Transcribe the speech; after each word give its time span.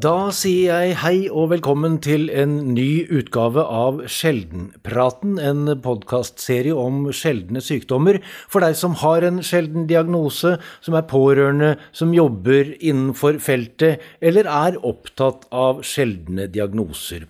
Da 0.00 0.30
sier 0.32 0.70
jeg 0.70 0.94
hei 1.02 1.16
og 1.28 1.50
velkommen 1.50 1.96
til 2.00 2.28
en 2.32 2.52
ny 2.72 3.02
utgave 3.10 3.60
av 3.60 3.98
Sjeldenpraten, 4.08 5.34
en 5.42 5.74
podkastserie 5.84 6.72
om 6.72 7.10
sjeldne 7.12 7.60
sykdommer 7.60 8.20
for 8.48 8.64
deg 8.64 8.78
som 8.80 8.94
har 9.02 9.26
en 9.26 9.42
sjelden 9.44 9.88
diagnose, 9.90 10.54
som 10.80 10.96
er 10.96 11.08
pårørende, 11.10 11.74
som 11.92 12.14
jobber 12.16 12.72
innenfor 12.78 13.42
feltet, 13.44 14.00
eller 14.24 14.48
er 14.48 14.80
opptatt 14.80 15.44
av 15.52 15.82
sjeldne 15.84 16.48
diagnoser. 16.54 17.26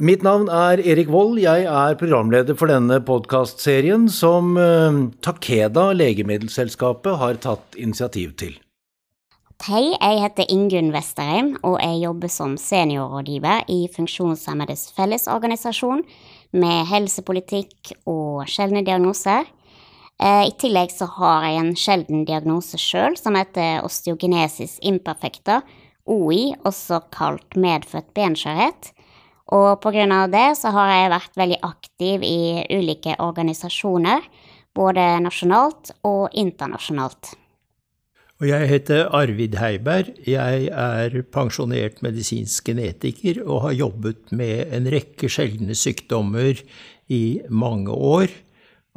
Mitt 0.00 0.24
navn 0.24 0.48
er 0.48 0.80
Erik 0.80 1.12
Vold, 1.12 1.36
jeg 1.42 1.68
er 1.68 2.00
programleder 2.00 2.56
for 2.56 2.72
denne 2.72 3.02
podkastserien 3.04 4.08
som 4.08 4.56
eh, 4.56 5.02
Takeda 5.26 5.90
legemiddelselskapet 6.00 7.20
har 7.20 7.42
tatt 7.44 7.76
initiativ 7.76 8.38
til. 8.40 8.56
Hei, 9.62 9.94
jeg 9.94 10.18
heter 10.18 10.48
Ingunn 10.50 10.90
Vesterheim, 10.92 11.52
og 11.62 11.76
jeg 11.78 12.00
jobber 12.02 12.28
som 12.28 12.56
seniorrådgiver 12.58 13.68
i 13.70 13.84
Funksjonshemmedes 13.94 14.88
Fellesorganisasjon 14.96 16.02
med 16.58 16.88
helsepolitikk 16.90 17.92
og 18.10 18.50
sjeldne 18.50 18.82
diagnoser. 18.84 19.46
Eh, 20.18 20.50
I 20.50 20.52
tillegg 20.58 20.90
så 20.92 21.06
har 21.20 21.46
jeg 21.46 21.60
en 21.60 21.70
sjelden 21.78 22.24
diagnose 22.26 22.80
sjøl 22.82 23.14
som 23.16 23.38
heter 23.38 23.86
osteogenesis 23.86 24.80
imperfecta, 24.82 25.60
OI, 26.04 26.56
også 26.66 27.04
kalt 27.14 27.54
medfødt 27.54 28.10
benskjørhet. 28.18 28.90
Og 29.54 29.78
på 29.80 29.94
grunn 29.94 30.12
av 30.18 30.34
det 30.34 30.48
så 30.58 30.74
har 30.74 30.90
jeg 30.96 31.14
vært 31.14 31.40
veldig 31.44 31.60
aktiv 31.70 32.26
i 32.26 32.42
ulike 32.74 33.16
organisasjoner, 33.22 34.26
både 34.74 35.08
nasjonalt 35.22 35.94
og 36.02 36.34
internasjonalt. 36.34 37.36
Og 38.42 38.48
jeg 38.48 38.66
heter 38.66 39.12
Arvid 39.14 39.52
Heiberg. 39.60 40.08
Jeg 40.26 40.66
er 40.66 41.12
pensjonert 41.30 42.00
medisinsk 42.02 42.66
genetiker 42.66 43.36
og 43.44 43.60
har 43.68 43.76
jobbet 43.78 44.32
med 44.34 44.72
en 44.74 44.88
rekke 44.90 45.28
sjeldne 45.30 45.76
sykdommer 45.78 46.58
i 47.14 47.20
mange 47.46 47.94
år. 47.94 48.32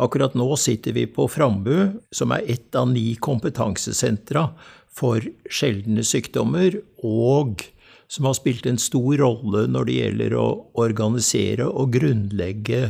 Akkurat 0.02 0.33
nå 0.33 0.47
sitter 0.57 0.95
vi 0.97 1.05
på 1.05 1.27
Frambu, 1.29 1.99
som 2.09 2.33
er 2.33 2.49
ett 2.49 2.73
av 2.77 2.89
ni 2.89 3.11
kompetansesentra 3.21 4.47
for 4.89 5.21
sjeldne 5.45 6.01
sykdommer, 6.01 6.79
og 7.05 7.61
som 8.09 8.25
har 8.25 8.38
spilt 8.39 8.66
en 8.66 8.81
stor 8.81 9.19
rolle 9.22 9.67
når 9.69 9.85
det 9.85 9.99
gjelder 9.99 10.38
å 10.38 10.47
organisere 10.81 11.67
og 11.69 11.94
grunnlegge 11.94 12.88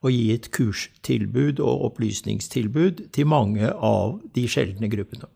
og 0.00 0.16
gi 0.16 0.30
et 0.32 0.48
kurstilbud 0.56 1.60
og 1.60 1.90
opplysningstilbud 1.90 3.04
til 3.12 3.28
mange 3.28 3.68
av 3.68 4.16
de 4.32 4.46
sjeldne 4.48 4.88
gruppene. 4.88 5.28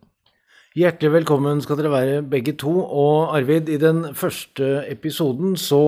Hjertelig 0.75 1.07
velkommen 1.13 1.61
skal 1.63 1.77
dere 1.79 1.87
være 1.87 2.15
begge 2.27 2.51
to. 2.59 2.73
Og 2.83 3.29
Arvid, 3.37 3.69
i 3.71 3.77
den 3.79 4.09
første 4.11 4.81
episoden 4.91 5.53
så 5.55 5.79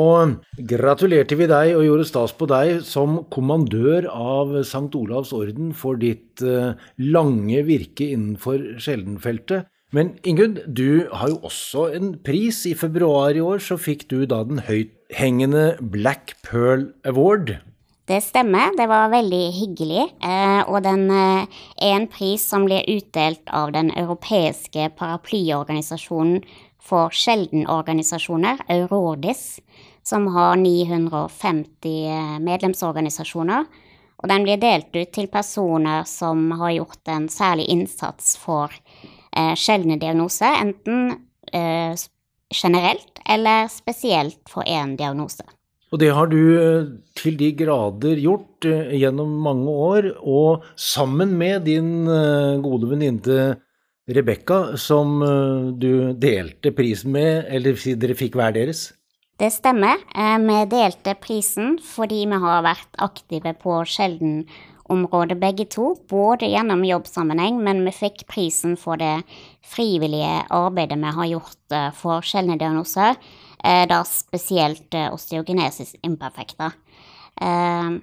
gratulerte 0.70 1.36
vi 1.36 1.50
deg 1.52 1.74
og 1.76 1.84
gjorde 1.84 2.06
stas 2.08 2.32
på 2.32 2.48
deg 2.48 2.86
som 2.88 3.18
kommandør 3.28 4.08
av 4.08 4.56
St. 4.62 4.88
Olavs 4.96 5.34
orden 5.36 5.74
for 5.76 6.00
ditt 6.00 6.40
eh, 6.40 6.80
lange 7.04 7.66
virke 7.68 8.08
innenfor 8.16 8.80
sjeldenfeltet. 8.80 9.68
Men 9.92 10.16
Ingunn, 10.24 10.62
du 10.72 11.12
har 11.12 11.36
jo 11.36 11.42
også 11.52 11.90
en 12.00 12.14
pris. 12.24 12.64
I 12.72 12.78
februar 12.80 13.36
i 13.36 13.44
år 13.44 13.60
så 13.68 13.76
fikk 13.76 14.08
du 14.08 14.22
da 14.24 14.40
den 14.48 14.64
høythengende 14.72 15.74
Black 15.84 16.38
Pearl 16.48 16.94
Award. 17.04 17.58
Det 18.08 18.22
stemmer, 18.24 18.72
det 18.78 18.86
var 18.88 19.10
veldig 19.12 19.46
hyggelig. 19.52 20.04
Eh, 20.24 20.62
og 20.72 20.80
den 20.86 21.10
er 21.12 21.42
eh, 21.42 21.90
en 21.90 22.06
pris 22.08 22.46
som 22.48 22.64
blir 22.64 22.86
utdelt 22.88 23.44
av 23.52 23.74
den 23.76 23.90
europeiske 24.00 24.86
paraplyorganisasjonen 24.96 26.40
for 26.80 27.12
sjeldenorganisasjoner, 27.12 28.62
Eurordis, 28.72 29.60
som 30.08 30.30
har 30.38 30.56
950 30.62 31.98
eh, 32.14 32.38
medlemsorganisasjoner. 32.48 33.68
Og 34.24 34.32
den 34.32 34.48
blir 34.48 34.64
delt 34.64 34.96
ut 34.96 35.12
til 35.12 35.28
personer 35.28 36.08
som 36.08 36.48
har 36.64 36.78
gjort 36.78 37.12
en 37.12 37.28
særlig 37.30 37.68
innsats 37.76 38.38
for 38.40 38.72
sjeldne 39.60 40.00
diagnoser, 40.02 40.56
enten 40.58 41.12
generelt 42.50 43.22
eller 43.30 43.70
spesielt 43.70 44.42
for 44.50 44.66
én 44.66 44.96
diagnose. 44.98 45.46
Og 45.94 46.02
det 46.02 46.10
har 46.12 46.28
du 46.28 46.40
eh, 46.60 46.90
til 47.16 47.38
de 47.40 47.54
grader 47.56 48.20
gjort 48.20 48.68
eh, 48.68 48.92
gjennom 49.00 49.32
mange 49.44 49.72
år, 49.72 50.10
og 50.20 50.66
sammen 50.76 51.38
med 51.40 51.64
din 51.70 52.10
eh, 52.12 52.60
gode 52.64 52.92
venninne 52.92 53.56
Rebekka, 54.08 54.78
som 54.80 55.18
du 55.76 56.14
delte 56.16 56.72
prisen 56.72 57.12
med, 57.12 57.50
eller 57.52 57.76
dere 58.00 58.14
fikk 58.16 58.38
hver 58.40 58.54
deres? 58.56 58.86
Det 59.36 59.50
stemmer. 59.52 60.00
Vi 60.16 60.60
delte 60.72 61.12
prisen 61.20 61.74
fordi 61.84 62.22
vi 62.32 62.40
har 62.40 62.64
vært 62.64 63.02
aktive 63.04 63.52
på 63.60 63.82
sjeldenområdet 63.84 65.36
begge 65.42 65.66
to, 65.76 65.90
både 66.08 66.48
gjennom 66.54 66.86
jobbsammenheng, 66.88 67.60
men 67.60 67.84
vi 67.84 67.98
fikk 67.98 68.24
prisen 68.32 68.80
for 68.80 68.96
det 68.96 69.26
frivillige 69.76 70.48
arbeidet 70.56 71.02
vi 71.04 71.14
har 71.20 71.30
gjort 71.34 71.78
for 72.00 72.24
sjeldne 72.24 72.56
diagnoser 72.64 73.20
da 73.90 74.02
spesielt 74.08 74.94
eh, 74.96 75.10
osteogenesis 75.14 75.96
imperfecta. 76.06 76.72
Eh, 77.42 77.98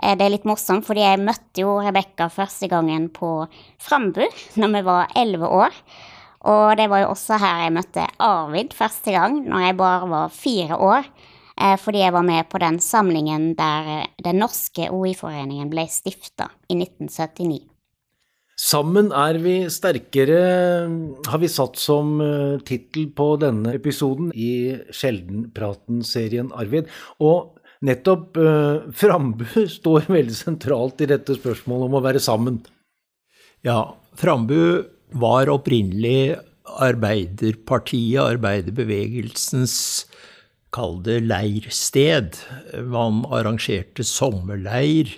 det 0.00 0.24
er 0.24 0.32
litt 0.32 0.46
morsomt, 0.48 0.86
fordi 0.86 1.02
jeg 1.04 1.20
møtte 1.20 1.64
jo 1.64 1.74
Rebekka 1.84 2.30
første 2.32 2.70
gangen 2.72 3.10
på 3.12 3.44
Frambu 3.82 4.22
når 4.60 4.76
vi 4.76 4.84
var 4.86 5.12
elleve 5.18 5.50
år. 5.60 5.76
Og 6.50 6.70
det 6.80 6.86
var 6.88 7.02
jo 7.02 7.10
også 7.12 7.36
her 7.42 7.66
jeg 7.66 7.74
møtte 7.76 8.06
Arvid 8.24 8.72
første 8.72 9.12
gang, 9.12 9.42
når 9.44 9.66
jeg 9.66 9.76
bare 9.76 10.08
var 10.08 10.32
fire 10.32 10.78
år. 10.80 11.10
Fordi 11.60 12.00
jeg 12.00 12.14
var 12.14 12.24
med 12.24 12.48
på 12.48 12.56
den 12.62 12.78
samlingen 12.80 13.50
der 13.58 14.06
den 14.24 14.40
norske 14.40 14.86
OI-foreningen 14.88 15.68
ble 15.68 15.84
stifta 15.92 16.46
i 16.72 16.78
1979. 16.78 17.69
Sammen 18.60 19.08
er 19.16 19.38
vi 19.40 19.54
sterkere, 19.72 20.40
har 21.30 21.40
vi 21.40 21.48
satt 21.48 21.78
som 21.80 22.18
eh, 22.20 22.58
tittel 22.66 23.06
på 23.16 23.32
denne 23.40 23.72
episoden 23.78 24.28
i 24.36 24.76
Sjeldenpraten-serien, 24.92 26.50
Arvid. 26.52 26.90
Og 27.24 27.56
nettopp 27.88 28.36
uh, 28.36 28.84
Frambu 28.92 29.46
står 29.78 30.10
veldig 30.12 30.36
sentralt 30.36 31.00
i 31.00 31.08
dette 31.08 31.38
spørsmålet 31.38 31.88
om 31.88 31.96
å 31.96 32.04
være 32.04 32.20
sammen. 32.20 32.60
Ja, 33.64 33.94
Frambu 34.20 34.84
var 35.16 35.48
opprinnelig 35.52 36.36
Arbeiderpartiet, 36.70 38.20
arbeiderbevegelsens 38.20 39.76
Kall 40.70 41.00
det 41.02 41.22
leirsted. 41.24 42.36
Man 42.92 43.24
arrangerte 43.32 44.04
sommerleir, 44.06 45.16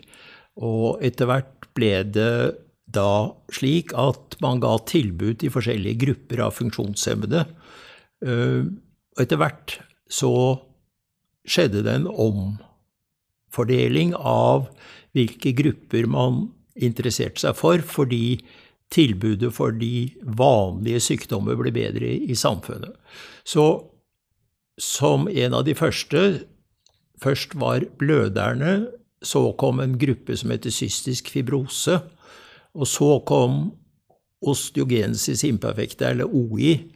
og 0.56 1.02
etter 1.04 1.28
hvert 1.28 1.66
ble 1.76 1.91
det 2.08 2.31
da 2.94 3.32
slik 3.53 3.92
at 3.98 4.36
man 4.44 4.60
ga 4.62 4.76
tilbud 4.88 5.41
til 5.42 5.53
forskjellige 5.54 6.00
grupper 6.04 6.38
av 6.47 6.54
funksjonshemmede. 6.56 7.41
Eh, 8.26 8.62
og 9.12 9.25
etter 9.25 9.41
hvert 9.41 9.69
så 10.12 10.32
skjedde 11.48 11.82
det 11.86 11.94
en 11.98 12.10
omfordeling 12.10 14.14
av 14.16 14.69
hvilke 15.16 15.52
grupper 15.58 16.04
man 16.08 16.47
interesserte 16.72 17.41
seg 17.42 17.56
for, 17.58 17.82
fordi 17.84 18.41
tilbudet 18.92 19.52
for 19.56 19.72
de 19.76 20.12
vanlige 20.36 21.00
sykdommer 21.08 21.56
ble 21.58 21.72
bedre 21.75 22.08
i 22.12 22.34
samfunnet. 22.36 22.92
Så 23.44 23.88
som 24.81 25.28
en 25.28 25.54
av 25.56 25.64
de 25.69 25.75
første 25.76 26.48
Først 27.22 27.52
var 27.54 27.84
bløderne, 28.00 28.88
så 29.22 29.52
kom 29.54 29.78
en 29.78 29.92
gruppe 29.98 30.34
som 30.34 30.50
heter 30.50 30.72
cystisk 30.75 31.28
fibrose, 31.31 32.00
og 32.74 32.86
så 32.88 33.20
kom 33.28 33.72
osteogenesis 34.42 35.44
imperfecta, 35.46 36.10
eller 36.10 36.26
OI, 36.26 36.90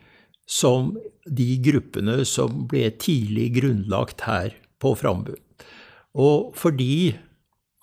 som 0.46 0.98
de 1.26 1.56
gruppene 1.62 2.24
som 2.26 2.66
ble 2.70 2.90
tidlig 3.02 3.54
grunnlagt 3.60 4.20
her 4.26 4.54
på 4.82 4.94
Frambu. 4.98 5.34
Og 6.16 6.56
fordi 6.56 7.16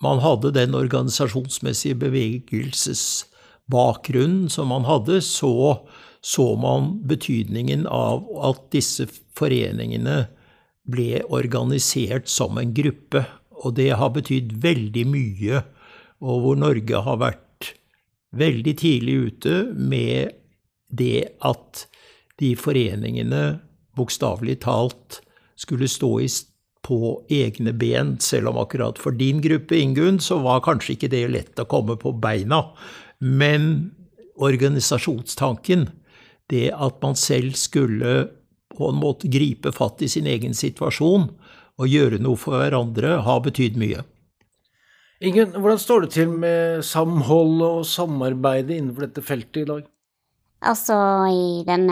man 0.04 0.18
hadde 0.24 0.50
den 0.56 0.74
organisasjonsmessige 0.76 1.94
bevegelsesbakgrunnen 2.02 4.50
som 4.52 4.68
man 4.72 4.84
hadde, 4.88 5.20
så 5.22 5.78
så 6.24 6.56
man 6.56 7.02
betydningen 7.04 7.84
av 7.86 8.24
at 8.48 8.62
disse 8.72 9.04
foreningene 9.36 10.22
ble 10.88 11.20
organisert 11.28 12.30
som 12.32 12.56
en 12.56 12.72
gruppe. 12.72 13.26
Og 13.60 13.76
det 13.76 13.90
har 14.00 14.08
betydd 14.16 14.56
veldig 14.64 15.04
mye, 15.12 15.60
og 16.24 16.40
hvor 16.40 16.56
Norge 16.56 16.96
har 17.04 17.20
vært 17.20 17.43
veldig 18.38 18.74
tidlig 18.80 19.14
ute 19.28 19.54
med 19.74 20.34
det 20.94 21.36
at 21.44 21.86
de 22.42 22.54
foreningene 22.58 23.44
bokstavelig 23.98 24.60
talt 24.64 25.20
skulle 25.60 25.88
stå 25.90 26.10
i, 26.24 26.28
på 26.84 27.24
egne 27.32 27.72
ben, 27.72 28.16
selv 28.20 28.50
om 28.50 28.58
akkurat 28.60 28.98
for 29.00 29.16
din 29.16 29.40
gruppe, 29.40 29.78
Ingunn, 29.80 30.18
så 30.20 30.36
var 30.44 30.64
kanskje 30.66 30.98
ikke 30.98 31.12
det 31.14 31.22
lett 31.32 31.60
å 31.62 31.64
komme 31.70 31.96
på 31.96 32.12
beina. 32.20 32.60
Men 33.24 33.94
organisasjonstanken, 34.36 35.88
det 36.52 36.68
at 36.74 36.98
man 37.00 37.16
selv 37.16 37.56
skulle 37.56 38.26
på 38.74 38.90
en 38.90 39.00
måte 39.00 39.30
gripe 39.32 39.72
fatt 39.72 40.02
i 40.04 40.10
sin 40.12 40.26
egen 40.28 40.52
situasjon 40.52 41.30
og 41.80 41.88
gjøre 41.88 42.20
noe 42.22 42.38
for 42.38 42.58
hverandre, 42.58 43.16
har 43.24 43.40
betydd 43.46 43.78
mye. 43.80 44.04
Ingen, 45.22 45.52
hvordan 45.54 45.78
står 45.78 46.04
det 46.04 46.14
til 46.16 46.30
med 46.42 46.82
samhold 46.82 47.60
og 47.62 47.82
samarbeidet 47.86 48.74
innenfor 48.74 49.06
dette 49.06 49.22
feltet 49.22 49.62
i 49.62 49.68
dag? 49.68 49.84
Altså, 50.64 50.96
i 51.28 51.60
den 51.66 51.84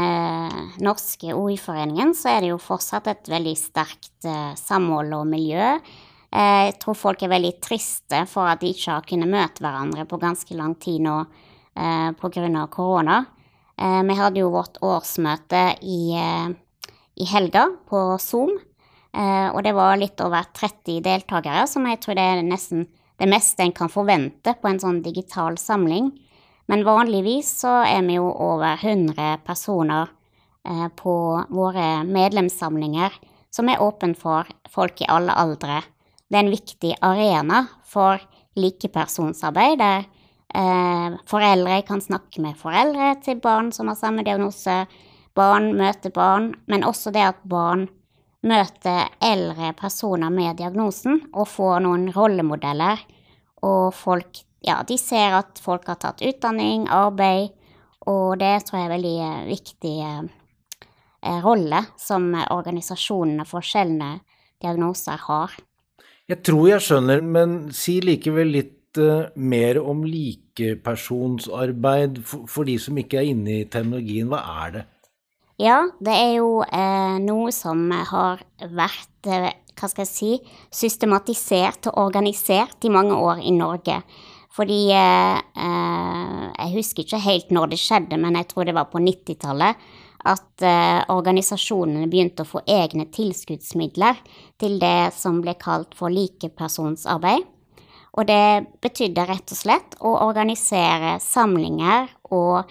norske 0.82 1.34
OI-foreningen 1.36 2.14
så 2.16 2.32
er 2.32 2.40
det 2.42 2.52
jo 2.54 2.62
fortsatt 2.62 3.10
et 3.12 3.28
veldig 3.28 3.52
sterkt 3.58 4.26
eh, 4.26 4.54
samhold 4.56 5.12
og 5.12 5.28
miljø. 5.28 5.74
Eh, 6.32 6.60
jeg 6.70 6.78
tror 6.80 6.96
folk 6.96 7.22
er 7.22 7.34
veldig 7.34 7.52
triste 7.62 8.24
for 8.30 8.48
at 8.48 8.62
de 8.62 8.72
ikke 8.72 8.94
har 8.96 9.06
kunnet 9.06 9.30
møte 9.30 9.62
hverandre 9.62 10.06
på 10.08 10.20
ganske 10.22 10.56
lang 10.56 10.74
tid 10.80 11.04
nå 11.04 11.18
eh, 11.20 12.10
pga. 12.16 12.66
korona. 12.72 13.22
Vi 13.82 14.14
hadde 14.14 14.38
jo 14.38 14.50
vårt 14.52 14.76
årsmøte 14.84 15.60
i, 15.82 16.12
i 16.12 17.24
helga 17.26 17.64
på 17.88 18.02
Zoom, 18.20 18.52
og 19.16 19.58
det 19.64 19.72
var 19.74 19.96
litt 19.98 20.20
over 20.22 20.44
30 20.54 21.00
deltakere, 21.02 21.64
som 21.66 21.88
jeg 21.88 21.98
tror 22.04 22.14
det 22.14 22.26
er 22.28 22.44
nesten 22.46 22.84
det 23.22 23.28
meste 23.30 23.62
en 23.62 23.72
kan 23.72 23.86
forvente 23.86 24.56
på 24.58 24.66
en 24.66 24.80
sånn 24.82 24.96
digital 25.04 25.54
samling. 25.60 26.08
Men 26.66 26.82
vanligvis 26.82 27.52
så 27.60 27.76
er 27.86 28.00
vi 28.02 28.16
jo 28.16 28.24
over 28.26 28.80
100 28.82 29.44
personer 29.46 30.10
eh, 30.66 30.88
på 30.98 31.14
våre 31.54 32.02
medlemssamlinger 32.02 33.14
som 33.54 33.70
er 33.70 33.82
åpen 33.84 34.16
for 34.18 34.50
folk 34.66 35.04
i 35.04 35.06
alle 35.06 35.36
aldre. 35.38 35.84
Det 36.26 36.40
er 36.40 36.42
en 36.48 36.50
viktig 36.50 36.96
arena 36.98 37.62
for 37.86 38.18
likepersonsarbeid, 38.58 39.78
der 39.78 40.02
eh, 40.58 41.14
foreldre 41.30 41.78
kan 41.86 42.02
snakke 42.02 42.42
med 42.42 42.58
foreldre 42.58 43.14
til 43.22 43.38
barn 43.44 43.70
som 43.70 43.86
har 43.92 44.02
samme 44.02 44.26
diagnose, 44.26 44.80
barn 45.38 45.76
møter 45.78 46.10
barn, 46.10 46.56
men 46.66 46.82
også 46.82 47.14
det 47.14 47.22
at 47.28 47.46
barn 47.46 47.86
møter 48.42 49.12
eldre 49.22 49.72
personer 49.78 50.30
med 50.34 50.56
diagnosen 50.58 51.20
og 51.32 51.46
få 51.50 51.76
noen 51.84 52.08
rollemodeller, 52.14 52.98
og 53.62 53.94
folk 53.94 54.42
ja, 54.62 54.82
de 54.86 54.94
ser 54.98 55.34
at 55.38 55.58
folk 55.62 55.86
har 55.90 55.98
tatt 56.02 56.22
utdanning, 56.22 56.88
arbeid, 56.90 57.50
og 58.06 58.38
det 58.38 58.64
tror 58.66 58.78
jeg 58.78 58.86
er 58.86 58.96
veldig 58.96 59.18
eh, 59.26 59.46
viktig 59.46 59.96
eh, 60.06 60.22
rolle 61.42 61.84
som 61.98 62.34
organisasjonene 62.34 63.44
for 63.46 63.60
sjeldne 63.66 64.20
diagnoser 64.62 65.18
har. 65.26 65.50
Jeg 66.30 66.42
tror 66.46 66.68
jeg 66.70 66.80
skjønner, 66.86 67.20
men 67.22 67.72
si 67.74 68.00
likevel 68.02 68.48
litt 68.54 68.98
uh, 69.02 69.26
mer 69.34 69.78
om 69.82 70.04
likepersonsarbeid 70.06 72.18
for, 72.24 72.46
for, 72.50 72.64
de 72.68 72.78
som 72.80 72.98
ikke 72.98 73.18
er 73.20 73.26
inne 73.32 73.50
i 73.60 73.64
terminologien. 73.70 74.28
Hva 74.30 74.40
er 74.64 74.70
det? 74.76 74.84
Ja, 75.62 75.84
det 76.02 76.10
er 76.10 76.32
jo 76.40 76.62
eh, 76.66 77.18
noe 77.22 77.52
som 77.54 77.84
har 77.92 78.40
vært 78.58 79.28
eh, 79.30 79.52
hva 79.78 79.88
skal 79.90 80.02
jeg 80.02 80.10
si, 80.10 80.30
systematisert 80.74 81.86
og 81.92 82.00
organisert 82.08 82.82
i 82.82 82.90
mange 82.90 83.14
år 83.14 83.44
i 83.46 83.52
Norge. 83.54 84.00
Fordi 84.52 84.80
eh, 84.90 85.38
eh, 85.38 86.42
Jeg 86.58 86.74
husker 86.74 87.06
ikke 87.06 87.22
helt 87.22 87.54
når 87.54 87.72
det 87.72 87.80
skjedde, 87.80 88.18
men 88.18 88.40
jeg 88.40 88.50
tror 88.50 88.66
det 88.66 88.74
var 88.74 88.90
på 88.90 89.00
90-tallet 89.02 89.86
at 90.32 90.66
eh, 90.66 91.00
organisasjonene 91.14 92.10
begynte 92.10 92.42
å 92.42 92.50
få 92.56 92.64
egne 92.66 93.06
tilskuddsmidler 93.14 94.18
til 94.58 94.78
det 94.82 95.12
som 95.14 95.40
ble 95.42 95.54
kalt 95.62 95.94
for 95.98 96.10
likepersonsarbeid. 96.14 97.46
Og 98.18 98.26
det 98.28 98.66
betydde 98.82 99.30
rett 99.30 99.54
og 99.54 99.58
slett 99.62 99.94
å 100.02 100.18
organisere 100.26 101.16
samlinger 101.22 102.10
og 102.34 102.70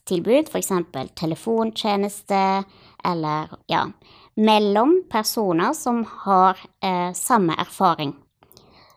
kontakttilbud, 0.00 0.48
f.eks. 0.48 1.14
telefontjeneste 1.14 2.64
eller 3.04 3.48
ja, 3.66 3.90
mellom 4.36 5.04
personer 5.10 5.72
som 5.72 6.04
har 6.24 6.56
eh, 6.82 7.12
samme 7.12 7.54
erfaring. 7.58 8.14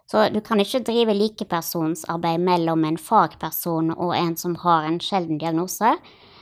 Så 0.05 0.29
du 0.29 0.41
kan 0.41 0.59
ikke 0.59 0.83
drive 0.83 1.13
likepersonsarbeid 1.13 2.39
mellom 2.39 2.83
en 2.85 2.97
fagperson 2.97 3.91
og 3.95 4.15
en 4.15 4.35
som 4.37 4.55
har 4.55 4.83
en 4.83 4.99
sjelden 4.99 5.39
diagnose, 5.39 5.95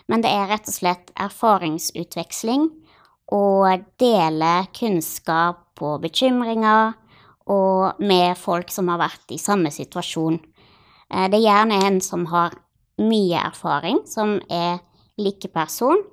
men 0.08 0.22
det 0.22 0.30
er 0.30 0.50
rett 0.50 0.68
og 0.68 0.74
slett 0.74 1.12
erfaringsutveksling 1.16 2.70
og 3.32 3.86
dele 4.00 4.66
kunnskap 4.76 5.82
og 5.82 6.02
bekymringer 6.02 6.98
og 7.48 8.02
med 8.02 8.36
folk 8.38 8.70
som 8.72 8.90
har 8.90 9.00
vært 9.00 9.32
i 9.32 9.40
samme 9.40 9.72
situasjon. 9.72 10.40
Eh, 11.10 11.30
det 11.30 11.40
er 11.40 11.48
gjerne 11.48 11.86
en 11.86 12.02
som 12.02 12.26
har 12.26 12.58
mye 13.02 13.40
erfaring, 13.42 14.04
som 14.10 14.40
er 14.50 14.80
likeperson, 15.22 16.04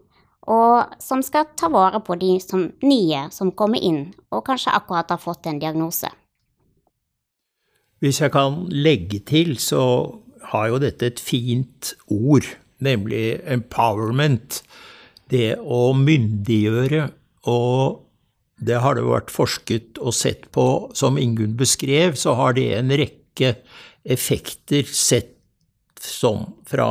og 0.48 0.94
som 1.02 1.22
skal 1.24 1.50
ta 1.58 1.68
vare 1.72 2.00
på 2.04 2.16
de 2.20 2.38
som, 2.40 2.70
nye 2.82 3.26
som 3.34 3.52
kommer 3.52 3.82
inn 3.84 4.06
og 4.32 4.46
kanskje 4.46 4.72
akkurat 4.72 5.10
har 5.12 5.20
fått 5.20 5.48
en 5.50 5.60
diagnose. 5.60 6.08
Hvis 8.00 8.20
jeg 8.22 8.32
kan 8.32 8.62
legge 8.70 9.20
til, 9.26 9.56
så 9.58 9.82
har 10.52 10.68
jo 10.70 10.80
dette 10.82 11.08
et 11.10 11.20
fint 11.20 11.92
ord, 12.14 12.46
nemlig 12.84 13.40
empowerment. 13.50 14.62
Det 15.28 15.58
å 15.58 15.90
myndiggjøre. 15.98 17.08
Og 17.50 18.04
det 18.58 18.78
har 18.82 18.96
det 18.96 19.06
vært 19.06 19.32
forsket 19.34 19.98
og 19.98 20.14
sett 20.16 20.46
på. 20.54 20.64
Som 20.96 21.18
Ingunn 21.20 21.56
beskrev, 21.58 22.16
så 22.16 22.36
har 22.38 22.54
det 22.56 22.70
en 22.78 22.94
rekke 22.94 23.56
effekter 24.08 24.86
sett 24.88 25.34
som 26.06 26.44
fra 26.68 26.90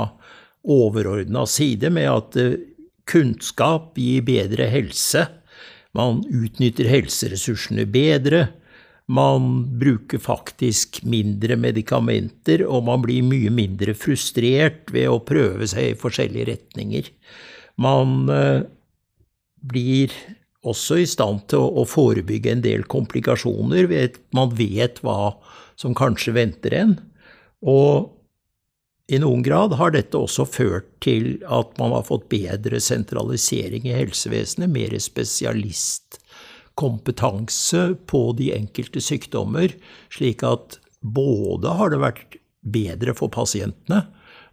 overordna 0.68 1.46
side, 1.48 1.92
med 1.94 2.10
at 2.12 2.38
eh, 2.40 2.60
kunnskap 3.08 3.96
gir 4.00 4.26
bedre 4.28 4.68
helse. 4.72 5.26
Man 5.98 6.24
utnytter 6.28 6.90
helseressursene 6.92 7.88
bedre. 7.90 8.48
Man 9.08 9.64
bruker 9.80 10.20
faktisk 10.20 11.00
mindre 11.08 11.56
medikamenter, 11.56 12.66
og 12.68 12.84
man 12.90 13.06
blir 13.06 13.24
mye 13.24 13.52
mindre 13.54 13.96
frustrert 13.96 14.92
ved 14.92 15.08
å 15.08 15.22
prøve 15.24 15.70
seg 15.72 15.94
i 15.94 16.00
forskjellige 16.00 16.50
retninger. 16.52 17.08
Man 17.80 18.28
eh, 18.34 18.66
blir 19.64 20.12
også 20.68 21.00
i 21.00 21.08
stand 21.08 21.46
til 21.52 21.64
å, 21.64 21.86
forebygge 21.88 22.52
en 22.52 22.64
del 22.66 22.84
komplikasjoner 22.90 23.88
ved 23.88 24.10
at 24.10 24.20
man 24.36 24.52
vet 24.58 25.00
hva 25.06 25.38
som 25.80 25.96
kanskje 25.96 26.36
venter 26.36 26.76
en. 26.76 26.96
Og 27.64 28.17
i 29.08 29.16
noen 29.24 29.40
grad 29.44 29.74
har 29.80 29.92
dette 29.96 30.18
også 30.20 30.46
ført 30.50 30.88
til 31.04 31.38
at 31.48 31.78
man 31.80 31.92
har 31.96 32.04
fått 32.10 32.30
bedre 32.32 32.80
sentralisering 32.84 33.84
i 33.88 33.94
helsevesenet, 33.96 34.70
mer 34.70 35.00
spesialistkompetanse 35.00 37.96
på 38.12 38.34
de 38.40 38.54
enkelte 38.58 39.02
sykdommer, 39.04 39.68
slik 40.12 40.44
at 40.44 40.80
både 41.00 41.68
har 41.80 41.90
det 41.94 42.00
vært 42.04 42.36
bedre 42.68 43.14
for 43.16 43.28
pasientene, 43.32 44.02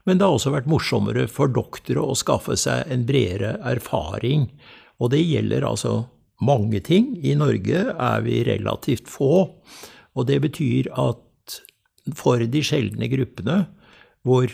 men 0.06 0.18
det 0.20 0.26
har 0.26 0.34
også 0.36 0.50
vært 0.54 0.70
morsommere 0.70 1.26
for 1.32 1.48
doktere 1.50 2.00
å 2.04 2.14
skaffe 2.18 2.56
seg 2.60 2.84
en 2.92 3.06
bredere 3.08 3.56
erfaring. 3.66 4.50
Og 5.00 5.10
det 5.14 5.22
gjelder 5.24 5.62
altså 5.66 6.06
mange 6.44 6.80
ting. 6.84 7.16
I 7.24 7.34
Norge 7.40 7.80
er 7.90 8.20
vi 8.22 8.44
relativt 8.46 9.08
få, 9.10 9.48
og 10.14 10.26
det 10.28 10.38
betyr 10.44 10.88
at 10.92 11.18
for 12.14 12.38
de 12.38 12.62
sjeldne 12.62 13.08
gruppene 13.08 13.66
hvor 14.24 14.48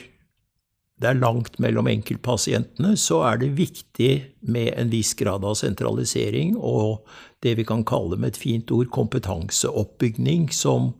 det 1.00 1.08
er 1.08 1.16
langt 1.16 1.56
mellom 1.62 1.88
enkeltpasientene, 1.88 2.92
så 3.00 3.22
er 3.30 3.40
det 3.40 3.54
viktig 3.56 4.10
med 4.52 4.74
en 4.76 4.90
viss 4.92 5.14
grad 5.16 5.46
av 5.48 5.56
sentralisering 5.56 6.58
og 6.58 7.06
det 7.44 7.54
vi 7.56 7.64
kan 7.64 7.86
kalle 7.88 8.18
med 8.20 8.34
et 8.34 8.40
fint 8.40 8.72
ord 8.74 8.90
kompetanseoppbygning, 8.92 10.50
som 10.52 10.92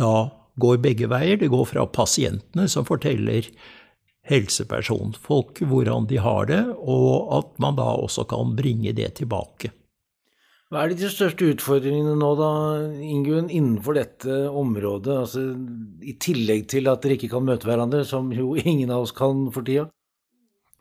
da 0.00 0.32
går 0.58 0.82
begge 0.82 1.06
veier. 1.10 1.38
Det 1.38 1.52
går 1.52 1.68
fra 1.70 1.86
pasientene, 1.86 2.66
som 2.70 2.86
forteller 2.88 3.46
helsepersonfolk 4.26 5.62
hvordan 5.68 6.08
de 6.10 6.18
har 6.24 6.50
det, 6.50 6.62
og 6.80 7.30
at 7.38 7.54
man 7.62 7.78
da 7.78 7.92
også 7.94 8.26
kan 8.30 8.56
bringe 8.58 8.94
det 8.96 9.12
tilbake. 9.20 9.70
Hva 10.74 10.88
er 10.88 10.90
de 10.98 11.06
største 11.06 11.46
utfordringene 11.52 12.16
nå, 12.18 12.28
da, 12.34 12.46
Ingunn, 12.98 13.46
innenfor 13.46 13.94
dette 13.94 14.38
området? 14.50 15.12
Altså, 15.22 15.42
I 16.02 16.16
tillegg 16.18 16.64
til 16.72 16.90
at 16.90 17.04
dere 17.04 17.14
ikke 17.14 17.28
kan 17.30 17.44
møte 17.46 17.68
hverandre, 17.68 18.00
som 18.02 18.32
jo 18.34 18.56
ingen 18.72 18.90
av 18.90 19.04
oss 19.04 19.14
kan 19.14 19.44
for 19.54 19.62
tida? 19.62 19.84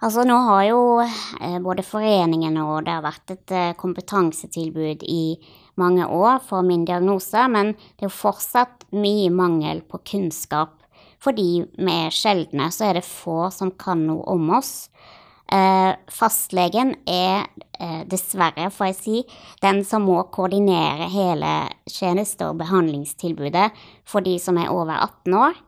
Altså, 0.02 0.24
nå 0.26 0.40
har 0.48 0.64
jo 0.72 0.80
eh, 1.04 1.60
både 1.62 1.86
foreningen 1.86 2.58
og 2.64 2.88
det 2.88 2.96
har 2.96 3.06
vært 3.06 3.36
et 3.36 3.54
eh, 3.54 3.76
kompetansetilbud 3.78 5.06
i 5.06 5.38
mange 5.78 6.10
år 6.10 6.42
for 6.42 6.66
min 6.66 6.88
diagnose, 6.90 7.46
men 7.54 7.76
det 7.78 8.08
er 8.08 8.10
jo 8.10 8.16
fortsatt 8.18 8.88
mye 8.98 9.30
mangel 9.30 9.86
på 9.86 10.02
kunnskap. 10.10 10.80
Fordi 11.22 11.52
vi 11.78 12.00
er 12.00 12.18
sjeldne, 12.18 12.72
så 12.74 12.90
er 12.90 12.98
det 12.98 13.06
få 13.06 13.44
som 13.54 13.78
kan 13.78 14.02
noe 14.10 14.26
om 14.34 14.56
oss. 14.58 14.90
Eh, 15.54 15.92
fastlegen 16.10 16.96
er 17.06 17.44
eh, 17.78 18.02
dessverre, 18.10 18.72
får 18.74 18.88
jeg 18.90 18.98
si, 18.98 19.18
den 19.62 19.84
som 19.86 20.08
må 20.08 20.24
koordinere 20.34 21.10
hele 21.14 21.52
tjeneste- 21.86 22.48
og 22.50 22.58
behandlingstilbudet 22.64 23.68
for 24.10 24.26
de 24.26 24.40
som 24.42 24.58
er 24.58 24.72
over 24.74 24.96
18 24.96 25.36
år. 25.38 25.60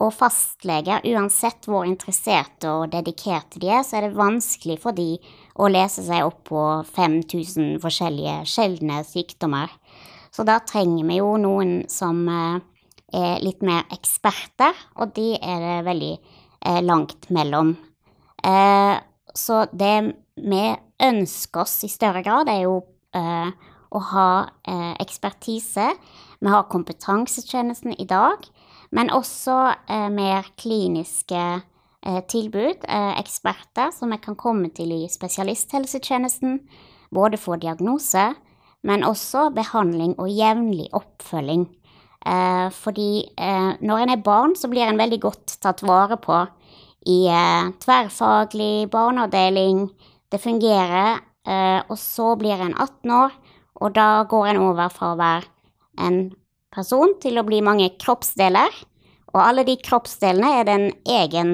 Og 0.00 0.14
fastleger, 0.16 1.04
uansett 1.12 1.66
hvor 1.68 1.84
interesserte 1.84 2.70
og 2.72 2.90
dedikerte 2.94 3.60
de 3.60 3.68
er, 3.68 3.84
så 3.84 3.98
er 3.98 4.08
det 4.08 4.18
vanskelig 4.18 4.78
for 4.80 4.96
de 4.96 5.18
å 5.60 5.68
lese 5.68 6.02
seg 6.06 6.24
opp 6.24 6.40
på 6.48 6.62
5000 6.88 7.76
forskjellige 7.82 8.38
sjeldne 8.48 9.02
sykdommer. 9.06 9.68
Så 10.32 10.46
da 10.48 10.58
trenger 10.64 11.04
vi 11.06 11.20
jo 11.20 11.36
noen 11.42 11.84
som 11.92 12.24
eh, 12.32 12.58
er 13.20 13.44
litt 13.44 13.62
mer 13.66 13.84
eksperter, 13.92 14.74
og 14.98 15.14
de 15.14 15.34
er 15.36 15.62
det 15.66 15.78
veldig 15.86 16.12
eh, 16.16 16.80
langt 16.86 17.28
mellom. 17.34 17.76
Eh, 18.40 18.96
så 19.36 19.64
det 19.72 20.14
vi 20.36 20.64
ønsker 21.02 21.62
oss 21.62 21.84
i 21.84 21.90
større 21.92 22.22
grad, 22.26 22.48
er 22.48 22.64
jo 22.64 22.80
å 23.90 24.00
ha 24.12 24.30
ekspertise. 25.02 25.88
Vi 26.40 26.52
har 26.52 26.68
kompetansetjenesten 26.70 27.96
i 27.98 28.06
dag 28.08 28.46
men 28.94 29.10
også 29.14 29.56
eh, 29.90 30.08
mer 30.12 30.46
kliniske 30.58 31.40
eh, 31.40 32.20
tilbud, 32.30 32.86
eh, 32.88 33.12
eksperter 33.20 33.92
som 33.94 34.10
vi 34.10 34.20
kan 34.22 34.38
komme 34.38 34.70
til 34.74 34.92
i 34.94 35.02
spesialisthelsetjenesten, 35.10 36.58
både 37.14 37.38
for 37.40 37.60
diagnose, 37.62 38.32
men 38.86 39.04
også 39.06 39.50
behandling 39.54 40.16
og 40.18 40.30
jevnlig 40.32 40.88
oppfølging. 40.96 41.68
Eh, 42.26 42.68
fordi 42.74 43.12
eh, 43.38 43.70
når 43.80 44.04
en 44.04 44.14
er 44.16 44.24
barn, 44.24 44.56
så 44.58 44.70
blir 44.72 44.88
en 44.88 45.00
veldig 45.00 45.20
godt 45.22 45.58
tatt 45.62 45.84
vare 45.86 46.18
på 46.20 46.42
i 47.08 47.24
eh, 47.30 47.70
tverrfaglig 47.82 48.90
barneavdeling. 48.92 49.88
Det 50.30 50.38
fungerer, 50.42 51.24
og 51.90 51.96
så 51.98 52.36
blir 52.38 52.60
en 52.60 52.76
18 52.76 53.10
år, 53.10 53.32
og 53.80 53.94
da 53.96 54.22
går 54.28 54.50
en 54.52 54.60
over 54.62 54.92
fra 54.92 55.08
å 55.10 55.18
være 55.18 55.48
en 55.98 56.18
person 56.74 57.16
til 57.22 57.40
å 57.40 57.46
bli 57.46 57.60
mange 57.64 57.88
kroppsdeler. 58.00 58.70
Og 59.30 59.40
alle 59.42 59.64
de 59.66 59.76
kroppsdelene 59.80 60.54
er 60.58 60.66
det 60.66 60.76
en 60.76 60.88
egen 61.18 61.52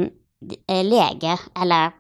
eh, 0.69 0.85
lege 0.87 1.37
eller 1.57 1.97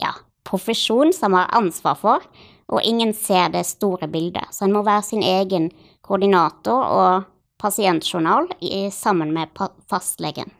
ja, 0.00 0.12
profesjon 0.44 1.14
som 1.16 1.36
har 1.36 1.52
ansvar 1.56 1.96
for, 2.00 2.26
og 2.72 2.84
ingen 2.84 3.12
ser 3.16 3.52
det 3.52 3.64
store 3.68 4.08
bildet. 4.10 4.52
Så 4.52 4.66
en 4.66 4.74
må 4.76 4.84
være 4.84 5.06
sin 5.06 5.24
egen 5.24 5.70
koordinator 6.04 6.90
og 6.96 7.30
pasientjournal 7.60 8.50
i, 8.60 8.88
sammen 8.92 9.32
med 9.36 9.52
fastlegen. 9.88 10.52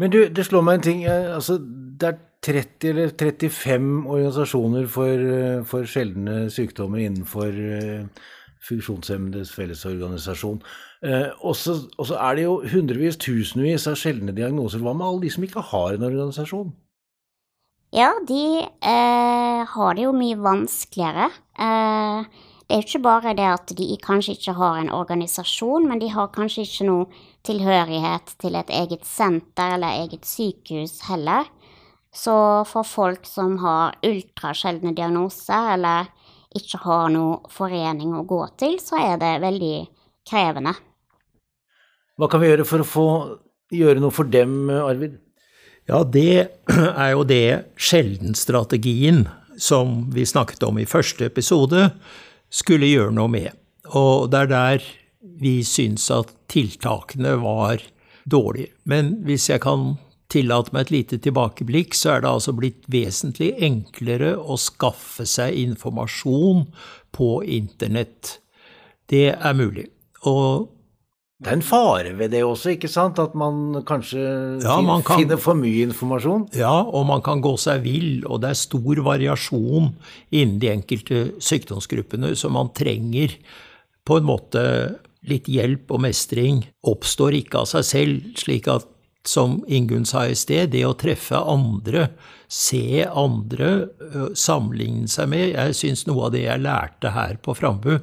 Men 0.00 0.12
du, 0.12 0.18
det 0.32 0.46
slår 0.48 0.64
meg 0.66 0.80
en 0.80 0.88
ting. 0.88 1.04
Eh, 1.04 1.30
altså, 1.36 1.58
det 1.60 2.08
er 2.08 2.20
30 2.40 2.90
eller 2.90 3.10
35 3.12 3.88
organisasjoner 4.08 4.86
for, 4.88 5.30
eh, 5.36 5.62
for 5.68 5.88
sjeldne 5.88 6.46
sykdommer 6.52 7.04
innenfor 7.04 7.52
Funksjonshemmedes 8.64 9.52
Fellesorganisasjon. 9.56 10.60
Eh, 11.02 11.30
og 11.40 11.56
så 11.56 12.16
er 12.18 12.36
det 12.36 12.44
jo 12.44 12.58
hundrevis, 12.68 13.16
tusenvis 13.20 13.88
av 13.88 13.96
sjeldne 13.96 14.34
diagnoser. 14.36 14.82
Hva 14.84 14.92
med 14.96 15.06
alle 15.06 15.24
de 15.24 15.32
som 15.32 15.46
ikke 15.46 15.64
har 15.72 15.96
en 15.96 16.06
organisasjon? 16.10 16.74
Ja, 17.96 18.12
de 18.28 18.44
eh, 18.62 19.62
har 19.72 19.96
det 19.96 20.04
jo 20.04 20.12
mye 20.14 20.36
vanskeligere. 20.38 21.30
Eh, 21.58 22.28
det 22.68 22.76
er 22.76 22.82
jo 22.84 22.86
ikke 22.86 23.02
bare 23.02 23.34
det 23.34 23.48
at 23.48 23.72
de 23.78 23.88
kanskje 24.04 24.36
ikke 24.36 24.54
har 24.60 24.78
en 24.78 24.92
organisasjon, 24.94 25.88
men 25.88 25.98
de 25.98 26.12
har 26.12 26.30
kanskje 26.36 26.68
ikke 26.68 26.86
noe 26.86 27.08
tilhørighet 27.46 28.34
til 28.40 28.58
et 28.58 28.70
eget 28.74 29.06
senter 29.08 29.76
eller 29.76 30.02
eget 30.04 30.26
sykehus 30.28 31.00
heller. 31.08 31.48
Så 32.12 32.34
for 32.66 32.86
folk 32.86 33.26
som 33.28 33.56
har 33.62 33.96
ultrasjeldne 34.06 34.92
diagnoser 34.96 35.74
eller 35.76 36.10
ikke 36.58 36.80
har 36.82 37.10
noe 37.14 37.50
forening 37.54 38.16
å 38.18 38.26
gå 38.26 38.42
til, 38.58 38.78
så 38.82 38.98
er 38.98 39.20
det 39.20 39.36
veldig 39.44 39.74
krevende. 40.26 40.74
Hva 42.18 42.28
kan 42.28 42.42
vi 42.42 42.50
gjøre 42.50 42.66
for 42.68 42.82
å 42.82 42.88
få 42.88 43.08
gjøre 43.72 44.02
noe 44.02 44.14
for 44.14 44.28
dem, 44.28 44.66
Arvid? 44.74 45.20
Ja, 45.88 46.02
det 46.04 46.50
er 46.70 47.12
jo 47.14 47.22
det 47.26 47.70
sjeldenstrategien 47.80 49.24
som 49.60 50.10
vi 50.14 50.26
snakket 50.26 50.64
om 50.66 50.78
i 50.80 50.88
første 50.88 51.28
episode, 51.30 51.90
skulle 52.50 52.90
gjøre 52.90 53.14
noe 53.14 53.30
med. 53.30 53.54
Og 53.94 54.30
det 54.32 54.44
er 54.44 54.50
der 54.50 54.90
vi 55.40 55.60
syns 55.66 56.10
at 56.14 56.32
tiltakene 56.52 57.36
var 57.42 57.82
dårlige. 58.30 58.74
Men 58.84 59.16
hvis 59.26 59.48
jeg 59.50 59.62
kan 59.64 59.94
tillate 60.30 60.74
meg 60.74 60.86
et 60.86 60.92
lite 60.94 61.20
tilbakeblikk, 61.24 61.96
så 61.96 62.14
er 62.14 62.24
det 62.24 62.30
altså 62.30 62.54
blitt 62.56 62.84
vesentlig 62.92 63.54
enklere 63.66 64.36
å 64.38 64.58
skaffe 64.60 65.26
seg 65.28 65.56
informasjon 65.64 66.68
på 67.16 67.30
internett. 67.58 68.36
Det 69.10 69.32
er 69.34 69.56
mulig. 69.58 69.88
Og 70.28 70.68
det 71.40 71.48
er 71.48 71.56
en 71.56 71.64
fare 71.64 72.10
ved 72.18 72.34
det 72.34 72.42
også, 72.44 72.74
ikke 72.74 72.90
sant? 72.92 73.18
At 73.18 73.32
man 73.38 73.80
kanskje 73.88 74.20
ja, 74.60 74.76
man 74.84 75.00
kan, 75.06 75.22
finner 75.22 75.40
for 75.40 75.56
mye 75.56 75.86
informasjon? 75.88 76.50
Ja, 76.60 76.82
og 76.84 77.06
man 77.08 77.24
kan 77.24 77.40
gå 77.40 77.54
seg 77.60 77.80
vill, 77.86 78.26
og 78.28 78.42
det 78.42 78.52
er 78.52 78.60
stor 78.60 79.00
variasjon 79.06 79.94
innen 80.36 80.58
de 80.60 80.68
enkelte 80.74 81.22
sykdomsgruppene, 81.40 82.34
så 82.36 82.52
man 82.52 82.68
trenger 82.76 83.38
på 84.04 84.20
en 84.20 84.28
måte 84.28 84.62
litt 85.28 85.48
hjelp 85.50 85.90
og 85.92 86.04
mestring. 86.06 86.64
Oppstår 86.86 87.36
ikke 87.40 87.62
av 87.62 87.70
seg 87.72 87.86
selv, 87.86 88.32
slik 88.40 88.68
at 88.70 88.88
som 89.28 89.58
Ingunn 89.68 90.06
sa 90.08 90.24
i 90.26 90.36
sted, 90.38 90.72
det 90.72 90.84
å 90.88 90.96
treffe 90.96 91.36
andre, 91.36 92.08
se 92.48 93.04
andre, 93.04 93.70
sammenligne 94.32 95.10
seg 95.12 95.28
med 95.30 95.50
Jeg 95.52 95.76
syns 95.76 96.06
noe 96.08 96.28
av 96.28 96.34
det 96.34 96.46
jeg 96.46 96.64
lærte 96.64 97.12
her 97.12 97.36
på 97.44 97.54
Frambu, 97.58 97.98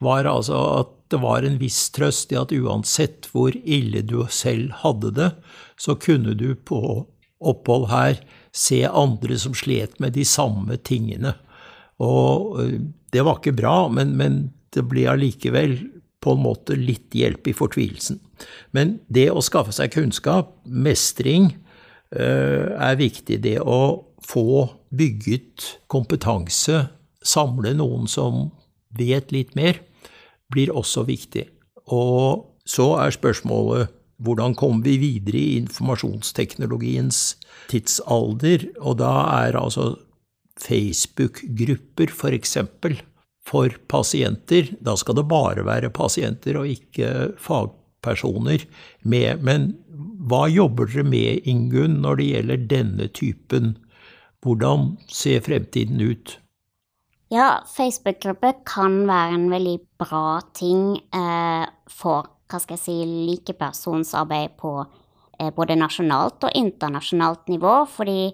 var 0.00 0.28
altså 0.28 0.60
at 0.80 0.94
det 1.12 1.20
var 1.22 1.44
en 1.46 1.58
viss 1.60 1.78
trøst 1.94 2.32
i 2.34 2.38
at 2.40 2.54
uansett 2.56 3.28
hvor 3.30 3.54
ille 3.54 4.02
du 4.02 4.18
selv 4.32 4.72
hadde 4.82 5.12
det, 5.14 5.30
så 5.78 5.94
kunne 6.00 6.34
du 6.34 6.54
på 6.56 6.80
opphold 7.36 7.90
her 7.92 8.18
se 8.56 8.80
andre 8.88 9.36
som 9.38 9.54
slet 9.54 10.00
med 10.02 10.16
de 10.16 10.24
samme 10.26 10.80
tingene. 10.80 11.36
Og 12.02 12.58
det 13.12 13.22
var 13.24 13.38
ikke 13.38 13.54
bra, 13.56 13.76
men, 13.92 14.16
men 14.18 14.40
det 14.74 14.82
ble 14.88 15.06
allikevel 15.12 15.76
på 16.26 16.34
en 16.34 16.42
måte 16.42 16.74
litt 16.78 17.14
hjelp 17.14 17.46
i 17.46 17.54
fortvilelsen. 17.56 18.18
Men 18.74 18.98
det 19.12 19.28
å 19.30 19.44
skaffe 19.44 19.74
seg 19.74 19.94
kunnskap, 19.94 20.56
mestring, 20.66 21.52
øh, 22.16 22.74
er 22.74 22.98
viktig. 22.98 23.40
Det 23.44 23.60
å 23.62 24.04
få 24.26 24.66
bygget 24.90 25.78
kompetanse, 25.92 26.88
samle 27.26 27.74
noen 27.78 28.06
som 28.10 28.50
vet 28.96 29.32
litt 29.34 29.54
mer, 29.58 29.78
blir 30.52 30.74
også 30.74 31.06
viktig. 31.06 31.46
Og 31.94 32.46
så 32.66 32.92
er 33.02 33.14
spørsmålet 33.14 33.92
hvordan 34.22 34.54
kommer 34.56 34.86
vi 34.86 34.96
videre 34.96 35.38
i 35.38 35.56
informasjonsteknologiens 35.60 37.36
tidsalder? 37.68 38.64
Og 38.80 38.98
da 39.02 39.12
er 39.44 39.58
altså 39.60 39.90
Facebook-grupper, 40.56 42.14
f.eks., 42.14 42.56
for, 43.46 43.70
pasienter 43.88 44.72
Da 44.82 44.96
skal 44.98 45.18
det 45.20 45.28
bare 45.30 45.64
være 45.66 45.92
pasienter 45.94 46.58
og 46.60 46.70
ikke 46.70 47.34
fagpersoner 47.42 48.66
med. 49.02 49.42
Men 49.46 49.74
hva 50.26 50.46
jobber 50.50 50.90
dere 50.90 51.06
med, 51.06 51.46
Ingunn, 51.46 52.00
når 52.02 52.20
det 52.20 52.30
gjelder 52.32 52.66
denne 52.72 53.08
typen? 53.14 53.76
Hvordan 54.44 54.96
ser 55.10 55.42
fremtiden 55.46 56.02
ut? 56.02 56.38
Ja, 57.32 57.64
Facebook-gruppe 57.66 58.52
kan 58.66 59.00
være 59.08 59.34
en 59.34 59.48
veldig 59.50 59.78
bra 59.98 60.38
ting 60.54 61.00
eh, 61.14 61.64
for 61.90 62.28
hva 62.46 62.60
skal 62.62 62.76
jeg 62.76 62.84
si, 62.84 62.94
likepersonsarbeid 63.26 64.54
på 64.60 64.76
eh, 64.84 65.50
både 65.54 65.74
nasjonalt 65.78 66.46
og 66.46 66.54
internasjonalt 66.54 67.50
nivå. 67.50 67.80
Fordi 67.90 68.30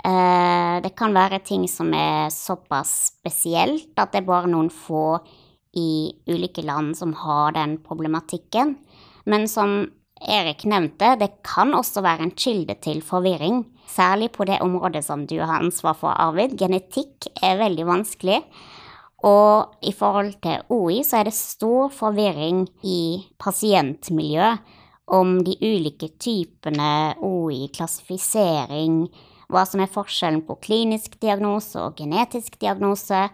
det 0.00 0.94
kan 0.96 1.12
være 1.12 1.42
ting 1.44 1.66
som 1.68 1.90
er 1.92 2.30
såpass 2.32 3.12
spesielt 3.12 3.92
at 4.00 4.14
det 4.14 4.22
er 4.22 4.28
bare 4.30 4.48
noen 4.48 4.70
få 4.72 5.20
i 5.76 6.12
ulike 6.30 6.64
land 6.64 6.96
som 6.98 7.12
har 7.14 7.52
den 7.52 7.76
problematikken. 7.84 8.76
Men 9.28 9.48
som 9.48 9.90
Erik 10.20 10.66
nevnte, 10.68 11.14
det 11.16 11.40
kan 11.46 11.72
også 11.76 12.02
være 12.04 12.26
en 12.26 12.34
kilde 12.36 12.76
til 12.84 13.00
forvirring. 13.04 13.62
Særlig 13.88 14.30
på 14.34 14.44
det 14.44 14.60
området 14.60 15.04
som 15.06 15.24
du 15.26 15.38
har 15.40 15.62
ansvar 15.62 15.96
for, 15.96 16.12
Arvid. 16.12 16.58
Genetikk 16.60 17.30
er 17.42 17.60
veldig 17.60 17.86
vanskelig. 17.88 18.42
Og 19.24 19.72
i 19.84 19.92
forhold 19.92 20.34
til 20.44 20.62
OI 20.72 21.00
så 21.04 21.20
er 21.20 21.28
det 21.28 21.36
stor 21.36 21.90
forvirring 21.92 22.66
i 22.84 23.24
pasientmiljøet 23.40 24.76
om 25.10 25.40
de 25.44 25.56
ulike 25.60 26.12
typene 26.22 27.16
OI, 27.26 27.66
klassifisering, 27.74 29.08
hva 29.50 29.64
som 29.68 29.82
er 29.82 29.90
forskjellen 29.90 30.42
på 30.46 30.58
klinisk 30.64 31.18
diagnose 31.22 31.80
og 31.82 31.98
genetisk 32.00 32.58
diagnose. 32.60 33.26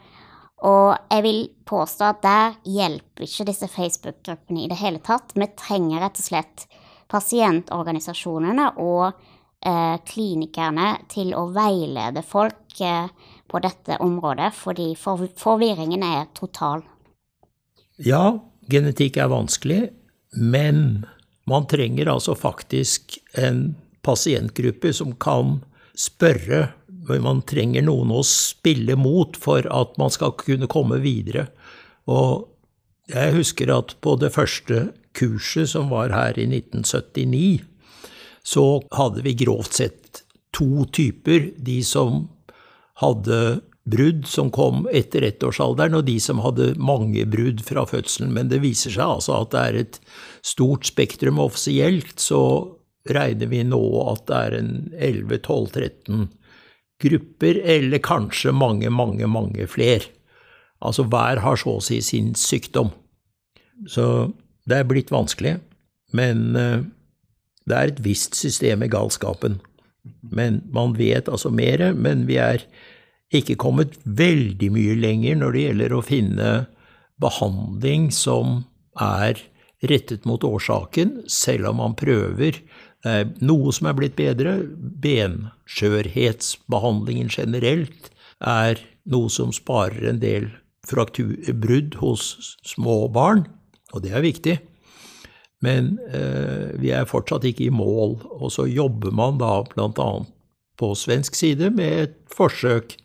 Og 0.66 0.96
jeg 1.12 1.24
vil 1.26 1.40
påstå 1.68 2.10
at 2.10 2.20
der 2.24 2.58
hjelper 2.64 3.26
ikke 3.26 3.46
disse 3.50 3.68
Facebook-gruppene 3.70 4.64
i 4.64 4.68
det 4.72 4.80
hele 4.80 5.02
tatt. 5.04 5.34
Vi 5.36 5.48
trenger 5.58 6.04
rett 6.04 6.20
og 6.20 6.28
slett 6.28 6.66
pasientorganisasjonene 7.12 8.70
og 8.82 9.04
eh, 9.12 9.96
klinikerne 10.08 10.88
til 11.12 11.34
å 11.36 11.46
veilede 11.54 12.24
folk 12.26 12.80
eh, 12.80 13.12
på 13.46 13.62
dette 13.62 14.00
området, 14.02 14.50
fordi 14.56 14.94
for, 14.98 15.28
forvirringen 15.38 16.02
er 16.02 16.24
total. 16.34 16.82
Ja, 18.02 18.38
genetikk 18.68 19.20
er 19.20 19.30
vanskelig, 19.32 19.84
men 20.36 21.06
Man 21.46 21.66
trenger 21.66 22.08
altså 22.10 22.34
faktisk 22.34 23.18
en 23.38 23.76
pasientgruppe 24.02 24.92
som 24.92 25.14
kan 25.14 25.60
spørre. 25.98 26.68
Man 27.22 27.42
trenger 27.46 27.84
noen 27.86 28.12
å 28.14 28.22
spille 28.26 28.96
mot 28.98 29.36
for 29.38 29.66
at 29.70 29.96
man 30.00 30.12
skal 30.12 30.34
kunne 30.38 30.68
komme 30.70 31.00
videre. 31.02 31.48
Og 32.10 32.46
jeg 33.10 33.36
husker 33.36 33.70
at 33.74 33.94
på 34.02 34.16
det 34.18 34.32
første 34.34 34.88
kurset 35.16 35.70
som 35.72 35.90
var 35.92 36.12
her 36.14 36.38
i 36.38 36.48
1979, 36.50 37.62
så 38.46 38.66
hadde 38.94 39.22
vi 39.26 39.36
grovt 39.38 39.78
sett 39.80 40.22
to 40.54 40.86
typer. 40.94 41.52
De 41.56 41.80
som 41.86 42.26
hadde 43.02 43.60
brudd 43.86 44.24
som 44.26 44.50
kom 44.50 44.86
etter 44.90 45.24
ettårsalderen, 45.28 45.94
og 45.98 46.06
de 46.08 46.16
som 46.22 46.42
hadde 46.42 46.72
mange 46.82 47.22
brudd 47.30 47.62
fra 47.66 47.86
fødselen. 47.86 48.32
Men 48.34 48.50
det 48.50 48.62
viser 48.64 48.94
seg 48.94 49.16
altså 49.18 49.38
at 49.40 49.52
det 49.54 49.62
er 49.62 49.80
et 49.82 50.00
stort 50.46 50.88
spektrum. 50.88 51.38
Offisielt 51.42 52.18
så 52.22 52.40
regner 53.14 53.50
vi 53.50 53.62
nå 53.66 53.82
at 54.10 54.26
det 54.28 54.40
er 54.40 54.58
en 54.58 54.72
11-12-13 54.94 56.26
grupper, 57.02 57.60
eller 57.60 58.00
kanskje 58.04 58.54
mange, 58.56 58.90
mange, 58.90 59.28
mange 59.28 59.66
fler. 59.68 60.06
Altså 60.80 61.04
hver 61.08 61.42
har 61.44 61.60
så 61.60 61.76
å 61.76 61.84
si 61.84 62.00
sin 62.04 62.34
sykdom. 62.38 62.90
Så 63.88 64.32
det 64.68 64.80
er 64.80 64.88
blitt 64.88 65.12
vanskelig. 65.12 65.58
Men 66.16 66.56
eh, 66.56 66.84
det 67.66 67.76
er 67.76 67.92
et 67.92 68.04
visst 68.04 68.36
system 68.38 68.84
i 68.84 68.90
galskapen. 68.92 69.60
Men 70.22 70.62
man 70.72 70.94
vet 70.98 71.28
altså 71.28 71.50
mer, 71.50 71.90
men 71.92 72.26
vi 72.28 72.38
er 72.40 72.64
ikke 73.34 73.58
kommet 73.58 73.96
veldig 74.04 74.70
mye 74.72 74.94
lenger 75.00 75.40
når 75.40 75.52
det 75.52 75.64
gjelder 75.64 75.94
å 75.96 76.04
finne 76.06 76.50
behandling 77.22 78.10
som 78.14 78.60
er 79.02 79.40
rettet 79.86 80.24
mot 80.28 80.44
årsaken, 80.46 81.24
selv 81.30 81.72
om 81.72 81.80
man 81.82 81.96
prøver. 81.98 82.60
Er 83.04 83.26
noe 83.44 83.72
som 83.74 83.86
er 83.90 83.94
blitt 83.98 84.16
bedre. 84.18 84.52
Benskjørhetsbehandlingen 85.02 87.28
generelt 87.30 88.10
er 88.40 88.78
noe 89.06 89.30
som 89.30 89.52
sparer 89.54 90.08
en 90.10 90.20
del 90.22 90.50
brudd 90.86 91.94
hos 91.98 92.56
små 92.64 93.08
barn, 93.10 93.46
og 93.92 94.02
det 94.04 94.12
er 94.14 94.22
viktig. 94.22 94.60
Men 95.64 95.98
eh, 96.12 96.78
vi 96.78 96.90
er 96.92 97.06
fortsatt 97.08 97.44
ikke 97.48 97.64
i 97.66 97.70
mål, 97.74 98.20
og 98.38 98.52
så 98.52 98.66
jobber 98.68 99.10
man 99.10 99.38
da 99.40 99.62
bl.a. 99.66 100.24
på 100.76 100.94
svensk 100.94 101.34
side 101.34 101.70
med 101.74 101.92
et 102.04 102.14
forsøk 102.30 102.96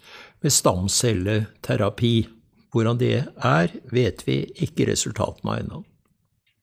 med 0.44 0.52
stamcelleterapi. 0.52 2.28
Hvordan 2.72 3.00
det 3.00 3.26
er, 3.36 3.68
vet 3.92 4.28
vi 4.28 4.46
ikke 4.64 4.88
resultatene 4.92 5.52
av 5.52 5.60
ennå. 5.64 5.84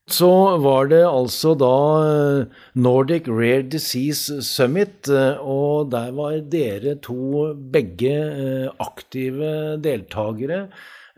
Så 0.09 0.31
var 0.65 0.89
det 0.89 1.03
altså 1.05 1.53
da 1.59 1.75
eh, 2.01 2.61
Nordic 2.81 3.27
Rare 3.29 3.67
Disease 3.69 4.41
Summit, 4.47 5.09
eh, 5.13 5.37
og 5.37 5.91
der 5.93 6.15
var 6.17 6.39
dere 6.49 6.95
to 7.05 7.51
begge 7.73 8.15
eh, 8.15 8.71
aktive 8.81 9.77
deltakere. 9.85 10.69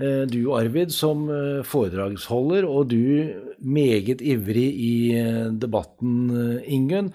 Du 0.01 0.55
Arvid 0.57 0.95
som 0.97 1.27
foredragsholder, 1.69 2.65
og 2.65 2.87
du 2.89 3.35
meget 3.61 4.23
ivrig 4.25 4.71
i 4.81 4.95
debatten, 5.61 6.31
Ingunn. 6.65 7.11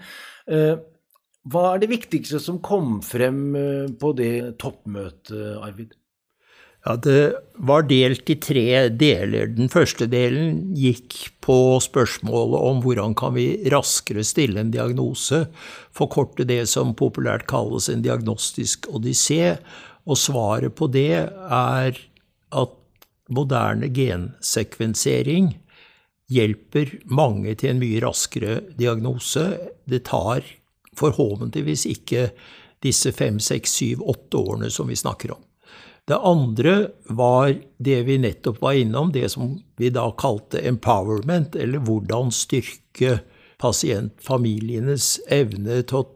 Hva 0.46 1.64
er 1.72 1.82
det 1.82 1.90
viktigste 1.90 2.38
som 2.38 2.62
kom 2.62 3.00
frem 3.02 3.40
på 3.98 4.12
det 4.14 4.54
toppmøtet, 4.62 5.34
Arvid? 5.66 5.98
Ja, 6.86 6.96
Det 6.96 7.34
var 7.58 7.82
delt 7.82 8.30
i 8.30 8.36
tre 8.38 8.88
deler. 8.94 9.48
Den 9.50 9.66
første 9.72 10.06
delen 10.06 10.74
gikk 10.78 11.16
på 11.42 11.80
spørsmålet 11.82 12.62
om 12.62 12.82
hvordan 12.84 13.16
kan 13.18 13.34
vi 13.34 13.46
raskere 13.72 14.22
stille 14.22 14.60
en 14.62 14.70
diagnose, 14.70 15.48
forkorte 15.90 16.46
det 16.46 16.68
som 16.70 16.94
populært 16.94 17.48
kalles 17.50 17.88
en 17.90 18.04
diagnostisk 18.06 18.86
odyssé. 18.94 19.56
Og 20.06 20.20
svaret 20.20 20.76
på 20.78 20.86
det 20.86 21.26
er 21.26 21.98
at 22.54 22.76
moderne 23.34 23.90
gensekvensering 23.90 25.56
hjelper 26.30 26.92
mange 27.10 27.56
til 27.58 27.72
en 27.72 27.82
mye 27.82 28.04
raskere 28.04 28.60
diagnose. 28.78 29.48
Det 29.90 30.04
tar 30.06 30.46
forhåpentligvis 30.94 31.88
ikke 31.90 32.28
disse 32.86 33.10
fem, 33.10 33.42
seks, 33.42 33.74
syv, 33.80 34.06
åtte 34.06 34.38
årene 34.38 34.70
som 34.70 34.86
vi 34.86 34.94
snakker 34.94 35.34
om. 35.34 35.42
Det 36.06 36.18
andre 36.22 36.88
var 37.10 37.54
det 37.82 38.02
vi 38.06 38.18
nettopp 38.22 38.60
var 38.62 38.72
innom, 38.78 39.12
det 39.12 39.28
som 39.28 39.56
vi 39.76 39.90
da 39.90 40.06
kalte 40.14 40.60
empowerment, 40.62 41.56
eller 41.58 41.82
hvordan 41.82 42.30
styrke 42.30 43.18
pasientfamilienes 43.58 45.16
evne 45.34 45.80
til 45.82 46.04
å 46.04 46.06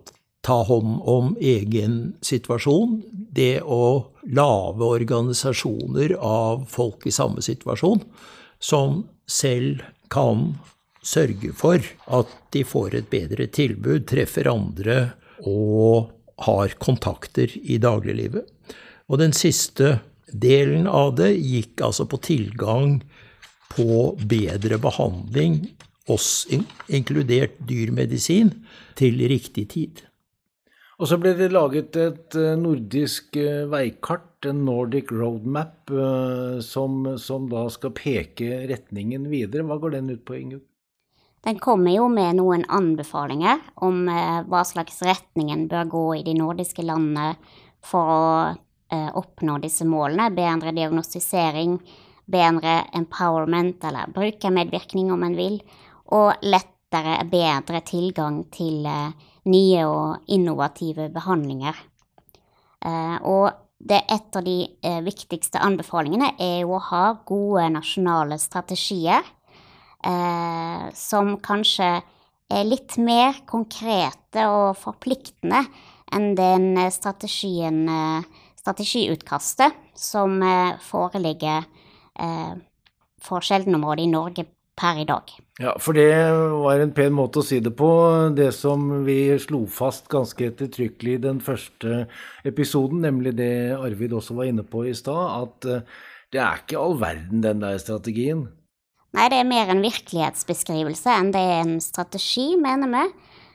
ta 0.47 0.61
hånd 0.69 1.01
om 1.11 1.33
egen 1.43 1.97
situasjon. 2.23 3.01
Det 3.35 3.65
å 3.67 4.13
lage 4.31 4.87
organisasjoner 4.87 6.15
av 6.23 6.69
folk 6.71 7.09
i 7.11 7.15
samme 7.15 7.43
situasjon, 7.43 8.05
som 8.63 9.03
selv 9.27 9.83
kan 10.13 10.53
sørge 11.03 11.51
for 11.57 11.83
at 12.07 12.33
de 12.55 12.63
får 12.63 12.95
et 12.95 13.11
bedre 13.11 13.49
tilbud, 13.51 14.07
treffer 14.07 14.53
andre 14.53 15.01
og 15.43 16.15
har 16.47 16.79
kontakter 16.79 17.53
i 17.59 17.83
dagliglivet. 17.83 18.47
Og 19.11 19.19
den 19.19 19.35
siste 19.35 19.99
delen 20.31 20.87
av 20.87 21.17
det 21.19 21.33
gikk 21.35 21.83
altså 21.83 22.07
på 22.07 22.21
tilgang 22.23 23.01
på 23.71 24.15
bedre 24.31 24.79
behandling, 24.83 25.65
oss 26.11 26.47
inkludert 26.51 27.59
dyrmedisin, 27.67 28.55
til 28.99 29.19
riktig 29.31 29.69
tid. 29.75 30.05
Og 31.01 31.09
så 31.09 31.17
ble 31.17 31.33
det 31.39 31.49
laget 31.55 31.97
et 31.97 32.37
eh, 32.37 32.57
nordisk 32.61 33.37
eh, 33.41 33.65
veikart, 33.71 34.45
en 34.51 34.65
Nordic 34.67 35.09
Roadmap, 35.13 35.89
eh, 35.89 36.59
som, 36.65 37.07
som 37.21 37.47
da 37.49 37.65
skal 37.73 37.95
peke 37.97 38.67
retningen 38.69 39.25
videre. 39.33 39.65
Hva 39.65 39.79
går 39.81 39.97
den 39.97 40.11
ut 40.13 40.27
på, 40.29 40.37
Ingunn? 40.37 40.67
Den 41.47 41.57
kommer 41.57 41.95
jo 41.95 42.11
med 42.13 42.37
noen 42.37 42.67
anbefalinger 42.69 43.63
om 43.81 44.03
hva 44.05 44.61
slags 44.69 44.99
retning 45.01 45.49
en 45.55 45.63
bør 45.71 45.87
gå 45.89 46.03
i 46.19 46.25
de 46.27 46.35
nordiske 46.37 46.85
landene 46.85 47.31
for 47.81 48.13
å 48.13 48.27
eh, 48.91 49.09
oppnå 49.17 49.59
disse 49.63 49.87
målene. 49.89 50.31
Bedre 50.35 50.73
diagnostisering, 50.77 51.79
bedre 52.31 52.77
empowerment, 52.97 53.85
eller 53.85 54.13
brukermedvirkning 54.15 55.13
om 55.15 55.25
en 55.27 55.37
vil, 55.39 55.61
og 56.15 56.43
lettere, 56.43 57.21
bedre 57.31 57.83
tilgang 57.87 58.45
til 58.55 58.87
eh, 58.91 59.17
nye 59.51 59.87
og 59.89 60.31
innovative 60.35 61.09
behandlinger. 61.15 61.83
Eh, 62.85 63.19
og 63.23 63.51
det, 63.81 64.03
et 64.13 64.37
av 64.37 64.45
de 64.45 64.59
viktigste 65.07 65.61
anbefalingene 65.65 66.35
er 66.37 66.59
jo 66.67 66.75
å 66.77 66.85
ha 66.91 67.05
gode 67.25 67.71
nasjonale 67.73 68.37
strategier 68.41 69.25
som 70.97 71.35
kanskje 71.45 71.89
er 72.51 72.67
litt 72.67 72.97
mer 73.01 73.41
konkrete 73.49 74.47
og 74.49 74.79
forpliktende 74.81 75.63
enn 76.15 76.35
den 76.35 76.75
strategien, 76.91 77.89
eh, 77.89 78.23
strategiutkastet 78.61 79.77
som 79.99 80.41
eh, 80.43 80.79
foreligger 80.85 81.67
eh, 82.21 82.55
for 83.21 83.45
sjeldenområdet 83.45 84.07
i 84.07 84.13
Norge 84.13 84.47
per 84.81 85.01
i 85.03 85.07
dag. 85.09 85.33
Ja, 85.61 85.75
for 85.83 85.97
det 85.97 86.09
var 86.63 86.81
en 86.81 86.95
pen 86.97 87.13
måte 87.13 87.43
å 87.43 87.45
si 87.45 87.59
det 87.61 87.75
på. 87.77 87.91
Det 88.37 88.49
som 88.57 89.03
vi 89.05 89.19
slo 89.43 89.67
fast 89.69 90.09
ganske 90.13 90.47
ettertrykkelig 90.53 91.19
i 91.19 91.25
den 91.27 91.43
første 91.45 92.07
episoden, 92.49 93.03
nemlig 93.05 93.35
det 93.37 93.75
Arvid 93.77 94.15
også 94.17 94.39
var 94.39 94.49
inne 94.49 94.65
på 94.65 94.87
i 94.89 94.95
stad, 94.97 95.45
at 95.45 95.69
det 96.33 96.41
er 96.41 96.63
ikke 96.63 96.81
all 96.81 96.97
verden, 97.03 97.45
den 97.45 97.61
der 97.61 97.77
strategien. 97.83 98.47
Nei, 99.17 99.27
det 99.33 99.41
er 99.41 99.49
mer 99.49 99.73
en 99.73 99.83
virkelighetsbeskrivelse 99.83 101.13
enn 101.19 101.33
det 101.35 101.43
er 101.43 101.61
en 101.65 101.77
strategi, 101.83 102.55
mener 102.61 102.93
vi. 102.93 103.05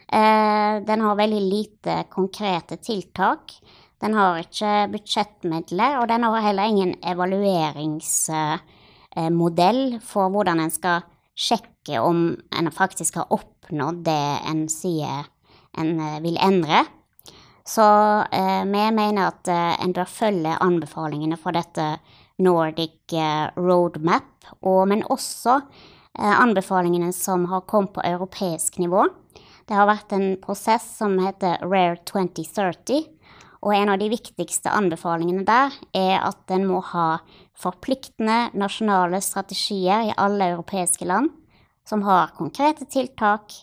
Eh, 0.06 0.74
den 0.86 1.02
har 1.02 1.18
veldig 1.18 1.42
lite 1.42 1.96
konkrete 2.12 2.78
tiltak. 2.84 3.56
Den 4.04 4.14
har 4.18 4.38
ikke 4.42 4.72
budsjettmidler, 4.94 5.92
og 6.02 6.06
den 6.12 6.22
har 6.28 6.44
heller 6.44 6.66
ingen 6.68 6.94
evalueringsmodell 7.04 9.84
for 10.04 10.30
hvordan 10.34 10.60
en 10.64 10.74
skal 10.74 10.98
sjekke 11.36 11.96
om 12.02 12.38
en 12.56 12.72
faktisk 12.72 13.16
har 13.22 13.34
oppnådd 13.34 14.06
det 14.08 14.40
en 14.50 14.70
sier 14.72 15.24
en 15.76 16.00
eh, 16.00 16.22
vil 16.24 16.38
endre. 16.40 16.86
Så 17.66 17.84
eh, 18.32 18.66
vi 18.66 18.92
mener 18.96 19.28
at 19.28 19.48
en 19.82 19.94
bør 19.96 20.06
følge 20.08 20.58
anbefalingene 20.62 21.38
for 21.42 21.52
dette 21.56 21.98
Nordic 22.38 23.14
eh, 23.14 23.48
Roadmap, 23.56 24.48
og, 24.62 24.88
men 24.92 25.04
også 25.12 25.60
eh, 25.60 26.36
anbefalingene 26.36 27.14
som 27.16 27.48
har 27.52 27.66
kommet 27.70 27.96
på 27.96 28.04
europeisk 28.04 28.80
nivå. 28.84 29.06
Det 29.66 29.78
har 29.78 29.90
vært 29.90 30.14
en 30.14 30.36
prosess 30.42 30.86
som 31.00 31.18
heter 31.24 31.64
Rare 31.64 31.98
2030, 32.06 33.06
og 33.66 33.74
en 33.74 33.90
av 33.90 33.98
de 33.98 34.12
viktigste 34.12 34.70
anbefalingene 34.70 35.46
der 35.48 35.74
er 35.98 36.20
at 36.22 36.54
en 36.54 36.68
må 36.70 36.84
ha 36.94 37.18
forpliktende 37.58 38.52
nasjonale 38.54 39.22
strategier 39.26 40.12
i 40.12 40.14
alle 40.22 40.52
europeiske 40.54 41.08
land 41.10 41.32
som 41.86 42.04
har 42.06 42.34
konkrete 42.38 42.86
tiltak, 42.90 43.54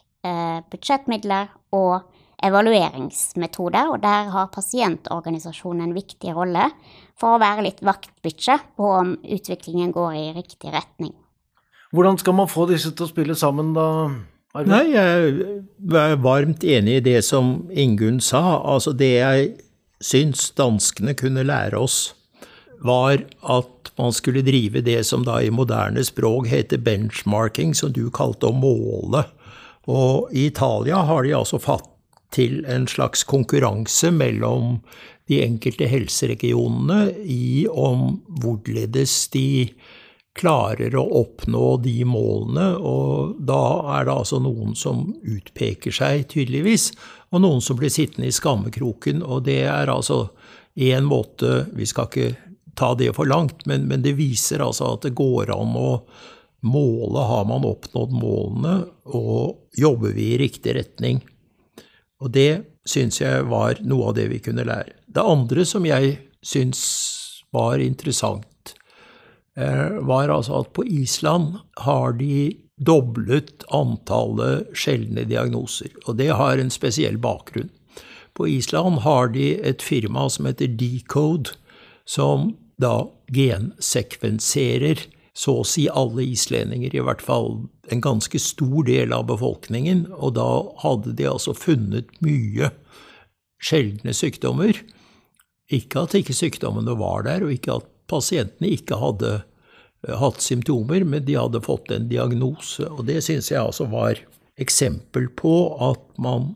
budsjettmidler 0.71 1.51
og 1.75 2.03
evalueringsmetoder, 2.43 3.91
og 3.95 4.03
der 4.03 4.31
har 4.35 4.51
pasientorganisasjonen 4.55 5.87
en 5.87 5.95
viktig 5.95 6.35
rolle 6.35 6.69
for 7.19 7.37
å 7.37 7.43
være 7.43 7.67
litt 7.69 7.83
vaktbikkje 7.87 8.59
på 8.79 8.93
om 8.99 9.13
utviklingen 9.23 9.95
går 9.95 10.19
i 10.19 10.25
riktig 10.35 10.71
retning. 10.75 11.15
Hvordan 11.95 12.19
skal 12.19 12.35
man 12.39 12.51
få 12.51 12.67
disse 12.71 12.91
til 12.91 13.07
å 13.07 13.11
spille 13.11 13.37
sammen, 13.39 13.75
da? 13.77 13.87
Arve? 14.57 14.69
Nei, 14.71 14.85
jeg 14.95 15.59
er 15.99 16.17
varmt 16.23 16.65
enig 16.67 16.99
i 16.99 17.05
det 17.05 17.21
som 17.27 17.69
Ingunn 17.71 18.19
sa. 18.25 18.59
Altså, 18.59 18.95
det 18.97 19.13
jeg 19.19 19.53
syns 20.03 20.51
danskene 20.59 21.15
kunne 21.19 21.45
lære 21.47 21.79
oss, 21.79 22.13
var 22.83 23.23
at 23.43 23.93
man 23.99 24.15
skulle 24.15 24.43
drive 24.43 24.83
det 24.83 25.01
som 25.07 25.25
da 25.27 25.39
i 25.43 25.53
moderne 25.55 26.03
språk 26.05 26.49
heter 26.51 26.83
benchmarking, 26.83 27.75
som 27.79 27.93
du 27.95 28.09
kalte 28.11 28.51
å 28.51 28.57
måle. 28.57 29.25
Og 29.91 30.33
i 30.35 30.49
Italia 30.51 31.05
har 31.07 31.23
de 31.23 31.35
altså 31.39 31.61
fatt 31.63 31.89
til 32.33 32.63
en 32.71 32.87
slags 32.89 33.27
konkurranse 33.29 34.11
mellom 34.15 34.79
de 35.31 35.43
enkelte 35.45 35.87
helseregionene 35.87 37.13
i 37.29 37.67
om 37.69 38.23
hvorledes 38.43 39.29
de 39.35 39.71
klarer 40.39 40.95
å 40.97 41.03
oppnå 41.21 41.77
de 41.85 41.99
målene, 42.09 42.73
og 42.79 43.37
da 43.45 43.63
er 43.99 44.07
det 44.09 44.15
altså 44.15 44.41
noen 44.41 44.77
som 44.79 45.11
utpeker 45.21 45.93
seg, 45.93 46.27
tydeligvis, 46.33 46.91
og 47.33 47.45
noen 47.45 47.61
som 47.65 47.77
blir 47.79 47.93
sittende 47.93 48.31
i 48.31 48.35
skammekroken, 48.35 49.23
og 49.23 49.45
det 49.49 49.63
er 49.69 49.93
altså 49.93 50.27
én 50.73 51.05
måte 51.05 51.67
Vi 51.77 51.85
skal 51.85 52.07
ikke 52.09 52.53
ta 52.75 52.95
det 52.97 53.11
for 53.13 53.29
langt, 53.29 53.67
men, 53.69 53.85
men 53.89 54.01
det 54.01 54.17
viser 54.17 54.65
altså 54.65 54.95
at 54.95 55.05
det 55.05 55.17
går 55.19 55.53
an 55.53 55.77
å 55.77 55.91
måle 56.63 57.27
har 57.27 57.45
man 57.51 57.67
oppnådd 57.67 58.15
målene, 58.17 58.77
og 59.05 59.77
jobber 59.77 60.15
vi 60.17 60.33
i 60.33 60.39
riktig 60.41 60.77
retning. 60.79 61.21
Og 62.23 62.31
det 62.33 62.63
syns 62.89 63.21
jeg 63.21 63.49
var 63.51 63.83
noe 63.85 64.11
av 64.11 64.17
det 64.17 64.29
vi 64.31 64.41
kunne 64.43 64.65
lære. 64.67 64.95
Det 65.13 65.23
andre 65.23 65.67
som 65.69 65.85
jeg 65.87 66.17
syns 66.43 66.83
var 67.53 67.83
interessant, 67.83 68.47
var 69.57 70.31
altså 70.33 70.63
at 70.63 70.73
på 70.73 70.85
Island 70.89 71.59
har 71.85 72.15
de 72.17 72.55
doblet 72.81 73.65
antallet 73.69 74.71
sjeldne 74.77 75.27
diagnoser. 75.29 75.93
Og 76.07 76.17
det 76.17 76.31
har 76.39 76.59
en 76.59 76.73
spesiell 76.73 77.19
bakgrunn. 77.21 77.71
På 78.33 78.49
Island 78.49 79.03
har 79.05 79.29
de 79.35 79.53
et 79.61 79.83
firma 79.85 80.25
som 80.33 80.49
heter 80.49 80.73
Decode, 80.81 81.53
som 82.09 82.55
da 82.81 83.11
gensekvenserer 83.33 85.05
så 85.37 85.59
å 85.61 85.67
si 85.69 85.87
alle 85.89 86.25
islendinger, 86.29 86.93
i 86.93 87.05
hvert 87.05 87.23
fall 87.25 87.63
en 87.93 88.03
ganske 88.05 88.41
stor 88.41 88.85
del 88.89 89.15
av 89.17 89.29
befolkningen, 89.31 90.07
og 90.13 90.35
da 90.37 90.49
hadde 90.83 91.15
de 91.17 91.29
altså 91.29 91.55
funnet 91.57 92.11
mye 92.25 92.69
sjeldne 93.63 94.13
sykdommer. 94.17 94.77
Ikke 95.73 96.05
at 96.05 96.17
ikke 96.19 96.37
sykdommene 96.37 96.97
var 97.01 97.25
der, 97.29 97.47
og 97.47 97.55
ikke 97.55 97.79
at 97.81 97.89
pasientene 98.13 98.75
ikke 98.77 98.99
hadde 99.01 99.33
eh, 99.41 100.17
hatt 100.21 100.45
symptomer, 100.45 101.07
men 101.09 101.25
de 101.27 101.39
hadde 101.39 101.65
fått 101.65 101.91
en 101.95 102.11
diagnose. 102.11 102.87
Og 102.91 103.07
det 103.09 103.23
syns 103.27 103.51
jeg 103.53 103.63
altså 103.63 103.89
var 103.93 104.21
eksempel 104.61 105.31
på 105.39 105.57
at 105.91 106.05
man 106.21 106.53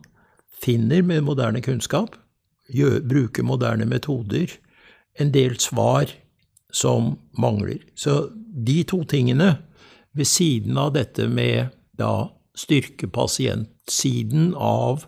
finner 0.61 1.03
med 1.05 1.25
moderne 1.25 1.61
kunnskap, 1.65 2.15
bruker 2.67 3.45
moderne 3.47 3.85
metoder, 3.87 4.51
en 5.17 5.31
del 5.33 5.57
svar 5.59 6.11
som 6.73 7.15
mangler. 7.37 7.79
Så 7.95 8.29
de 8.35 8.83
to 8.83 9.03
tingene, 9.03 9.57
ved 10.17 10.25
siden 10.25 10.77
av 10.81 10.95
dette 10.95 11.27
med 11.29 11.69
da 11.97 12.29
styrke 12.57 13.07
pasientsiden 13.13 14.53
av 14.57 15.05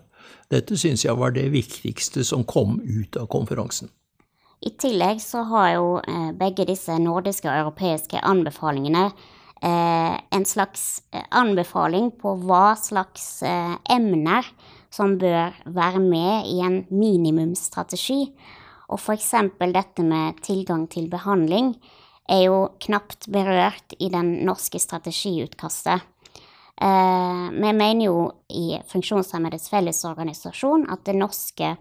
dette, 0.54 0.78
syns 0.78 1.06
jeg 1.06 1.18
var 1.18 1.34
det 1.34 1.50
viktigste 1.54 2.24
som 2.26 2.46
kom 2.46 2.78
ut 2.86 3.18
av 3.18 3.30
konferansen. 3.34 3.90
I 4.60 4.70
tillegg 4.76 5.22
så 5.24 5.46
har 5.48 5.70
jo 5.78 5.92
eh, 6.04 6.32
begge 6.36 6.66
disse 6.68 6.98
nordiske 7.00 7.48
og 7.48 7.62
europeiske 7.62 8.20
anbefalingene 8.28 9.06
eh, 9.08 10.16
en 10.20 10.46
slags 10.48 11.00
eh, 11.16 11.24
anbefaling 11.32 12.10
på 12.20 12.34
hva 12.44 12.74
slags 12.80 13.40
emner 13.90 14.48
som 14.92 15.16
bør 15.22 15.56
være 15.64 16.02
med 16.04 16.50
i 16.52 16.60
en 16.66 16.82
minimumsstrategi. 16.92 18.26
Og 18.90 19.00
eksempel 19.14 19.72
dette 19.72 20.04
med 20.04 20.42
tilgang 20.44 20.88
til 20.92 21.08
behandling 21.12 21.76
er 22.30 22.44
jo 22.50 22.60
knapt 22.84 23.30
berørt 23.32 23.96
i 24.00 24.10
den 24.12 24.42
norske 24.46 24.82
strategiutkastet. 24.82 26.02
Vi 26.80 27.72
mener 27.76 28.06
jo 28.06 28.20
i 28.56 28.80
Funksjonshemmedes 28.88 29.68
Fellesorganisasjon 29.70 30.86
at 30.94 31.04
det 31.06 31.18
norske 31.20 31.74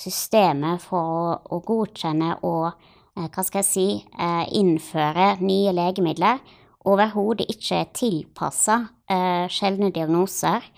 systemet 0.00 0.82
for 0.84 1.00
å, 1.00 1.30
å 1.56 1.60
godkjenne 1.64 2.36
og 2.46 2.66
eh, 2.68 3.28
hva 3.32 3.44
skal 3.44 3.62
jeg 3.62 3.68
si, 3.68 3.86
eh, 4.18 4.44
innføre 4.58 5.36
nye 5.40 5.72
legemidler 5.76 6.42
overhodet 6.86 7.48
ikke 7.50 7.80
er 7.80 7.94
tilpassa 7.96 8.82
eh, 9.10 9.46
sjeldne 9.52 9.90
diagnoser 9.94 10.70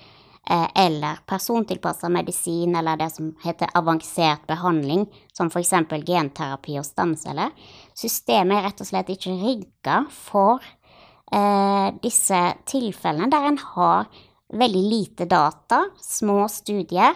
eller 0.48 1.18
persontilpassa 1.28 2.08
medisin, 2.08 2.72
eller 2.78 2.96
det 2.96 3.10
som 3.12 3.26
heter 3.42 3.68
avansert 3.76 4.46
behandling, 4.48 5.02
som 5.36 5.50
f.eks. 5.52 5.74
genterapi 6.08 6.78
og 6.80 6.86
stamceller. 6.88 7.50
Systemet 7.92 8.56
er 8.56 8.64
rett 8.64 8.80
og 8.80 8.88
slett 8.88 9.10
ikke 9.12 9.34
rigga 9.42 9.98
for 10.08 10.64
disse 12.00 12.40
tilfellene 12.72 13.28
der 13.28 13.50
en 13.50 13.60
har 13.74 14.08
veldig 14.56 14.84
lite 14.88 15.28
data, 15.28 15.82
små 16.00 16.46
studier, 16.48 17.12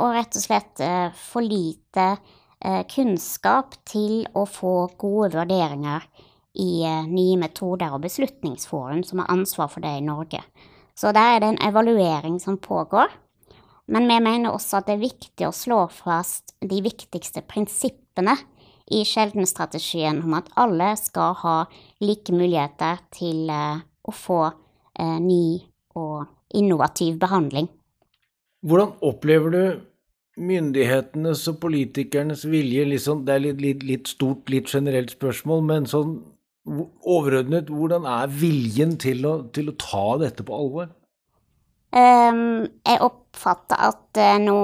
og 0.00 0.14
rett 0.16 0.36
og 0.36 0.42
slett 0.42 0.82
eh, 0.82 1.08
for 1.16 1.44
lite 1.44 2.06
eh, 2.64 2.82
kunnskap 2.90 3.76
til 3.88 4.24
å 4.34 4.46
få 4.48 4.90
gode 5.00 5.32
vurderinger 5.36 6.06
i 6.60 6.82
eh, 6.86 7.06
nye 7.06 7.38
metoder 7.40 7.94
og 7.94 8.04
Beslutningsforum, 8.04 9.04
som 9.06 9.22
har 9.22 9.32
ansvar 9.32 9.70
for 9.72 9.84
det 9.84 9.96
i 9.98 10.04
Norge. 10.06 10.42
Så 10.98 11.14
der 11.16 11.36
er 11.36 11.42
det 11.42 11.52
en 11.52 11.62
evaluering 11.70 12.40
som 12.42 12.58
pågår. 12.60 13.12
Men 13.90 14.06
vi 14.06 14.20
mener 14.22 14.54
også 14.54 14.78
at 14.78 14.90
det 14.90 14.98
er 14.98 15.06
viktig 15.08 15.48
å 15.48 15.54
slå 15.56 15.84
fast 15.90 16.54
de 16.62 16.78
viktigste 16.84 17.42
prinsippene 17.42 18.36
i 18.90 19.02
sjeldenstrategien 19.06 20.20
om 20.26 20.36
at 20.38 20.50
alle 20.58 20.92
skal 20.98 21.34
ha 21.42 21.56
like 22.02 22.34
muligheter 22.34 23.02
til 23.14 23.50
å 23.50 24.14
få 24.14 24.44
ny 25.22 25.58
og 25.98 26.30
innovativ 26.54 27.18
behandling. 27.22 27.70
Hvordan 28.60 28.92
opplever 29.00 29.54
du 29.54 29.62
myndighetenes 30.40 31.46
og 31.48 31.60
politikernes 31.62 32.44
vilje? 32.48 32.84
Liksom, 32.92 33.24
det 33.24 33.34
er 33.34 33.44
litt, 33.46 33.62
litt, 33.64 33.86
litt 33.88 34.10
stort, 34.12 34.50
litt 34.52 34.68
generelt 34.68 35.14
spørsmål, 35.14 35.64
men 35.64 35.88
sånn 35.88 36.18
overordnet, 36.68 37.70
hvordan 37.72 38.04
er 38.08 38.32
viljen 38.32 38.96
til 39.00 39.24
å, 39.26 39.36
til 39.54 39.72
å 39.72 39.76
ta 39.80 40.04
dette 40.20 40.44
på 40.46 40.56
alvor? 40.56 40.90
Um, 41.90 42.68
jeg 42.86 43.00
oppfatter 43.02 43.80
at 43.88 44.20
uh, 44.20 44.36
nå 44.38 44.58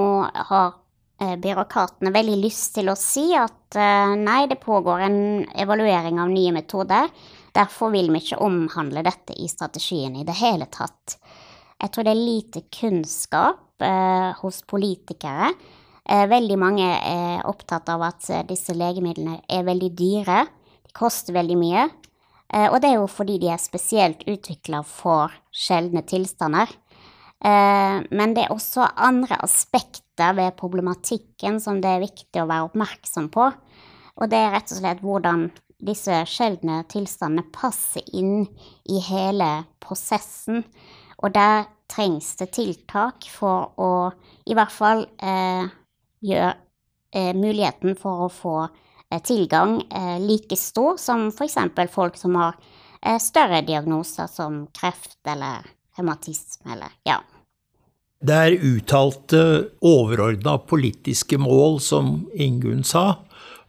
har 0.51 0.69
uh, 0.77 1.35
byråkratene 1.41 2.13
veldig 2.15 2.37
lyst 2.39 2.77
til 2.77 2.93
å 2.93 2.95
si 2.99 3.31
at 3.35 3.75
uh, 3.75 4.13
nei, 4.15 4.45
det 4.47 4.61
pågår 4.63 5.03
en 5.09 5.19
evaluering 5.57 6.21
av 6.23 6.31
nye 6.31 6.53
metoder. 6.55 7.09
Derfor 7.57 7.91
vil 7.97 8.13
vi 8.13 8.21
ikke 8.21 8.39
omhandle 8.45 9.03
dette 9.03 9.35
i 9.35 9.49
strategien 9.51 10.15
i 10.21 10.27
det 10.27 10.37
hele 10.39 10.69
tatt. 10.71 11.17
Jeg 11.81 11.91
tror 11.91 12.05
det 12.05 12.13
er 12.13 12.21
lite 12.21 12.67
kunnskap 12.71 13.66
hos 14.41 14.61
politikere. 14.65 15.51
veldig 16.07 16.57
mange 16.57 16.87
er 16.87 17.45
opptatt 17.45 17.89
av 17.93 18.01
at 18.07 18.27
disse 18.49 18.73
legemidlene 18.73 19.41
er 19.49 19.63
veldig 19.67 19.89
dyre 19.91 20.45
De 20.87 20.93
koster 20.95 21.33
veldig 21.33 21.57
mye. 21.59 21.87
Eh, 22.53 22.67
og 22.71 22.79
det 22.81 22.91
er 22.91 22.99
jo 23.01 23.07
fordi 23.11 23.37
de 23.41 23.51
er 23.51 23.61
spesielt 23.61 24.23
utvikla 24.27 24.81
for 24.87 25.33
sjeldne 25.51 26.03
tilstander. 26.07 26.71
Eh, 27.43 27.99
men 28.07 28.35
det 28.35 28.45
er 28.45 28.55
også 28.55 28.87
andre 28.95 29.39
aspekter 29.43 30.35
ved 30.37 30.55
problematikken 30.59 31.59
som 31.61 31.81
det 31.83 31.91
er 31.91 32.05
viktig 32.05 32.41
å 32.41 32.49
være 32.49 32.69
oppmerksom 32.71 33.29
på. 33.33 33.49
Og 34.17 34.31
det 34.31 34.39
er 34.39 34.53
rett 34.55 34.71
og 34.71 34.79
slett 34.79 35.03
hvordan 35.03 35.49
disse 35.87 36.23
sjeldne 36.25 36.81
tilstandene 36.89 37.45
passer 37.53 38.05
inn 38.17 38.47
i 38.89 39.01
hele 39.05 39.67
prosessen. 39.83 40.63
Og 41.21 41.35
der 41.35 41.67
trengs 41.91 42.35
det 42.39 42.51
tiltak 42.55 43.29
for 43.31 43.71
å 43.79 43.91
i 44.47 44.55
hvert 44.57 44.73
fall 44.73 45.05
eh, 45.19 45.69
gjøre 46.25 46.51
eh, 47.15 47.33
muligheten 47.37 47.95
for 47.99 48.27
å 48.27 48.33
få 48.33 48.57
Eh, 49.13 49.21
tilgang 49.21 49.81
eh, 49.91 50.19
like 50.21 50.55
stor 50.55 50.97
som 50.97 51.27
f.eks. 51.27 51.55
folk 51.91 52.17
som 52.17 52.35
har 52.35 52.55
eh, 53.01 53.19
større 53.19 53.61
diagnoser 53.61 54.27
som 54.27 54.65
kreft 54.75 55.17
eller 55.27 55.63
hematisme 55.97 56.73
eller 56.73 56.91
ja. 57.07 57.21
Det 58.19 58.33
er 58.33 58.57
uttalte 58.65 59.41
overordna 59.85 60.57
politiske 60.57 61.37
mål, 61.37 61.79
som 61.79 62.25
Ingunn 62.33 62.83
sa, 62.83 63.21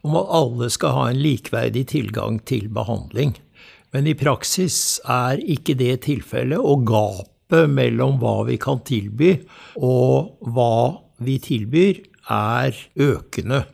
om 0.02 0.16
at 0.16 0.30
alle 0.32 0.70
skal 0.72 0.94
ha 0.96 1.08
en 1.10 1.20
likeverdig 1.20 1.84
tilgang 1.92 2.40
til 2.48 2.70
behandling. 2.72 3.36
Men 3.92 4.08
i 4.08 4.16
praksis 4.18 4.98
er 5.04 5.38
ikke 5.44 5.76
det 5.78 6.00
tilfellet, 6.08 6.58
og 6.58 6.88
gapet 6.88 7.37
gapet 7.48 7.70
mellom 7.70 8.18
hva 8.20 8.44
vi 8.46 8.58
kan 8.58 8.80
tilby, 8.84 9.38
og 9.76 10.38
hva 10.40 11.00
vi 11.20 11.38
tilbyr, 11.38 12.02
er 12.28 12.76
økende. 12.96 13.64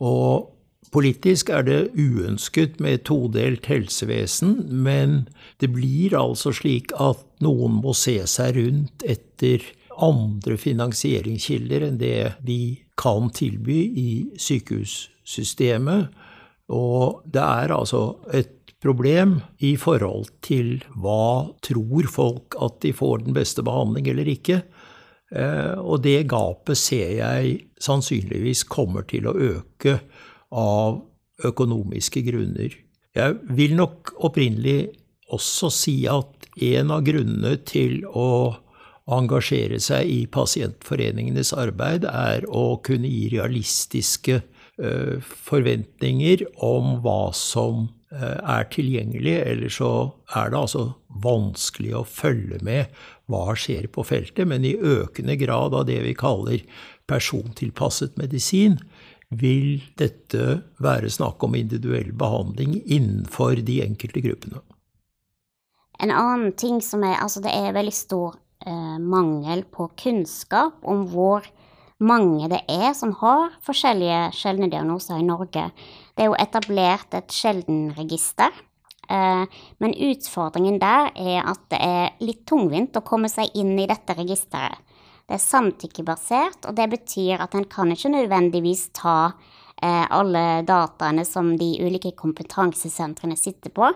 Og 0.00 0.50
politisk 0.92 1.50
er 1.50 1.64
det 1.66 1.90
uønsket 1.98 2.78
med 2.80 3.04
todelt 3.04 3.66
helsevesen, 3.66 4.68
men 4.70 5.28
det 5.60 5.72
blir 5.72 6.14
altså 6.14 6.52
slik 6.52 6.92
at 6.94 7.18
noen 7.42 7.80
må 7.82 7.92
se 7.92 8.20
seg 8.26 8.56
rundt 8.56 9.02
etter 9.02 9.60
andre 9.98 10.56
finansieringskilder 10.56 11.88
enn 11.88 11.98
det 11.98 12.34
vi 12.46 12.84
kan 12.96 13.30
tilby 13.34 13.80
i 13.98 14.10
sykehussystemet. 14.38 16.14
Og 16.70 17.22
det 17.26 17.42
er 17.42 17.74
altså 17.74 18.16
et 18.32 18.53
problem 18.84 19.38
i 19.64 19.74
forhold 19.80 20.28
til 20.44 20.76
hva 21.00 21.50
tror 21.64 22.08
folk 22.12 22.56
at 22.62 22.80
de 22.84 22.92
får 22.94 23.24
den 23.24 23.36
beste 23.36 23.64
behandling 23.64 24.10
eller 24.12 24.28
ikke. 24.30 24.60
Eh, 25.34 25.74
og 25.80 26.04
det 26.04 26.26
gapet 26.30 26.78
ser 26.78 27.16
jeg 27.18 27.56
sannsynligvis 27.82 28.66
kommer 28.70 29.06
til 29.08 29.26
å 29.30 29.34
øke 29.34 29.98
av 30.54 31.00
økonomiske 31.44 32.22
grunner. 32.28 32.76
Jeg 33.14 33.38
vil 33.56 33.74
nok 33.78 34.14
opprinnelig 34.26 34.92
også 35.34 35.70
si 35.72 35.96
at 36.10 36.48
en 36.62 36.92
av 36.94 37.02
grunnene 37.06 37.56
til 37.66 38.04
å 38.06 38.54
engasjere 39.14 39.80
seg 39.82 40.08
i 40.08 40.20
pasientforeningenes 40.32 41.52
arbeid 41.56 42.06
er 42.08 42.46
å 42.48 42.78
kunne 42.84 43.10
gi 43.10 43.28
realistiske 43.34 44.40
forventninger 44.76 46.40
om 46.66 46.96
hva 47.04 47.28
som 47.36 47.84
Eh, 48.14 48.38
er 48.46 48.66
tilgjengelig, 48.70 49.32
eller 49.42 49.72
så 49.72 49.88
er 50.38 50.52
det 50.52 50.58
altså 50.60 50.82
vanskelig 51.24 51.94
å 51.98 52.04
følge 52.06 52.60
med 52.62 52.92
hva 53.32 53.56
skjer 53.58 53.88
på 53.90 54.04
feltet. 54.06 54.46
Men 54.46 54.66
i 54.66 54.76
økende 54.76 55.34
grad 55.40 55.74
av 55.74 55.88
det 55.88 55.98
vi 56.04 56.12
kaller 56.14 56.62
persontilpasset 57.10 58.14
medisin, 58.20 58.78
vil 59.34 59.82
dette 59.98 60.60
være 60.84 61.10
snakk 61.10 61.42
om 61.42 61.56
individuell 61.58 62.12
behandling 62.14 62.76
innenfor 62.84 63.58
de 63.66 63.80
enkelte 63.82 64.22
gruppene. 64.22 64.62
En 65.98 66.12
annen 66.14 66.52
ting 66.54 66.78
som 66.84 67.02
er 67.02 67.16
Altså, 67.18 67.42
det 67.42 67.50
er 67.50 67.74
veldig 67.74 67.96
stor 67.96 68.36
eh, 68.62 68.98
mangel 69.00 69.64
på 69.74 69.88
kunnskap 69.98 70.86
om 70.86 71.08
hvor 71.10 71.48
mange 72.04 72.48
det 72.52 72.62
er 72.70 72.92
som 72.96 73.14
har 73.20 73.56
forskjellige 73.64 74.28
sjeldne 74.36 74.70
diagnoser 74.72 75.18
i 75.20 75.26
Norge. 75.26 75.68
Det 76.14 76.24
er 76.24 76.30
jo 76.30 76.38
etablert 76.38 77.16
et 77.16 77.34
sjeldenregister. 77.34 78.52
Eh, 79.08 79.44
men 79.82 79.96
utfordringen 80.08 80.78
der 80.80 81.10
er 81.12 81.44
at 81.50 81.64
det 81.72 81.80
er 81.80 82.24
litt 82.24 82.44
tungvint 82.48 82.96
å 82.96 83.04
komme 83.04 83.28
seg 83.32 83.52
inn 83.58 83.74
i 83.78 83.88
dette 83.90 84.16
registeret. 84.16 84.80
Det 85.24 85.38
er 85.38 85.40
samtykkebasert, 85.40 86.66
og 86.68 86.76
det 86.76 86.84
betyr 86.92 87.40
at 87.40 87.54
en 87.56 87.64
kan 87.64 87.92
ikke 87.92 88.12
nødvendigvis 88.12 88.90
ta 88.96 89.32
eh, 89.80 90.04
alle 90.12 90.62
dataene 90.68 91.24
som 91.24 91.54
de 91.60 91.70
ulike 91.80 92.12
kompetansesentrene 92.18 93.36
sitter 93.40 93.72
på. 93.72 93.88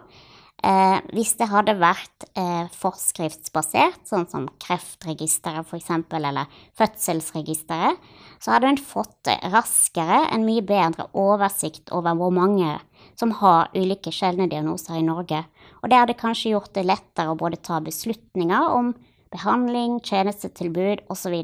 Eh, 0.59 0.97
hvis 1.15 1.37
det 1.39 1.47
hadde 1.53 1.77
vært 1.79 2.25
eh, 2.35 2.67
forskriftsbasert, 2.75 4.01
sånn 4.09 4.27
som 4.27 4.49
Kreftregisteret 4.59 5.63
f.eks., 5.63 5.93
eller 6.19 6.51
Fødselsregisteret, 6.79 8.01
så 8.43 8.55
hadde 8.55 8.73
en 8.73 8.81
fått 8.81 9.31
raskere 9.53 10.25
en 10.33 10.47
mye 10.47 10.65
bedre 10.67 11.07
oversikt 11.15 11.93
over 11.95 12.19
hvor 12.19 12.35
mange 12.35 12.73
som 13.19 13.37
har 13.39 13.71
ulike 13.75 14.11
sjeldne 14.15 14.49
diagnoser 14.51 14.99
i 14.99 15.07
Norge. 15.07 15.45
Og 15.83 15.91
det 15.91 16.01
hadde 16.01 16.19
kanskje 16.19 16.57
gjort 16.57 16.75
det 16.75 16.87
lettere 16.87 17.35
å 17.35 17.39
både 17.39 17.61
ta 17.63 17.79
beslutninger 17.83 18.75
om 18.75 18.93
behandling, 19.31 19.99
tjenestetilbud 20.03 21.05
osv. 21.13 21.37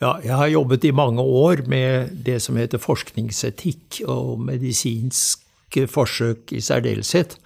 Ja, 0.00 0.14
jeg 0.24 0.34
har 0.34 0.50
jobbet 0.50 0.86
i 0.88 0.94
mange 0.96 1.22
år 1.22 1.62
med 1.70 2.16
det 2.26 2.40
som 2.42 2.58
heter 2.58 2.82
forskningsetikk 2.82 4.00
og 4.08 4.40
medisinske 4.48 5.86
forsøk 5.90 6.54
i 6.56 6.62
særdeleshet. 6.64 7.36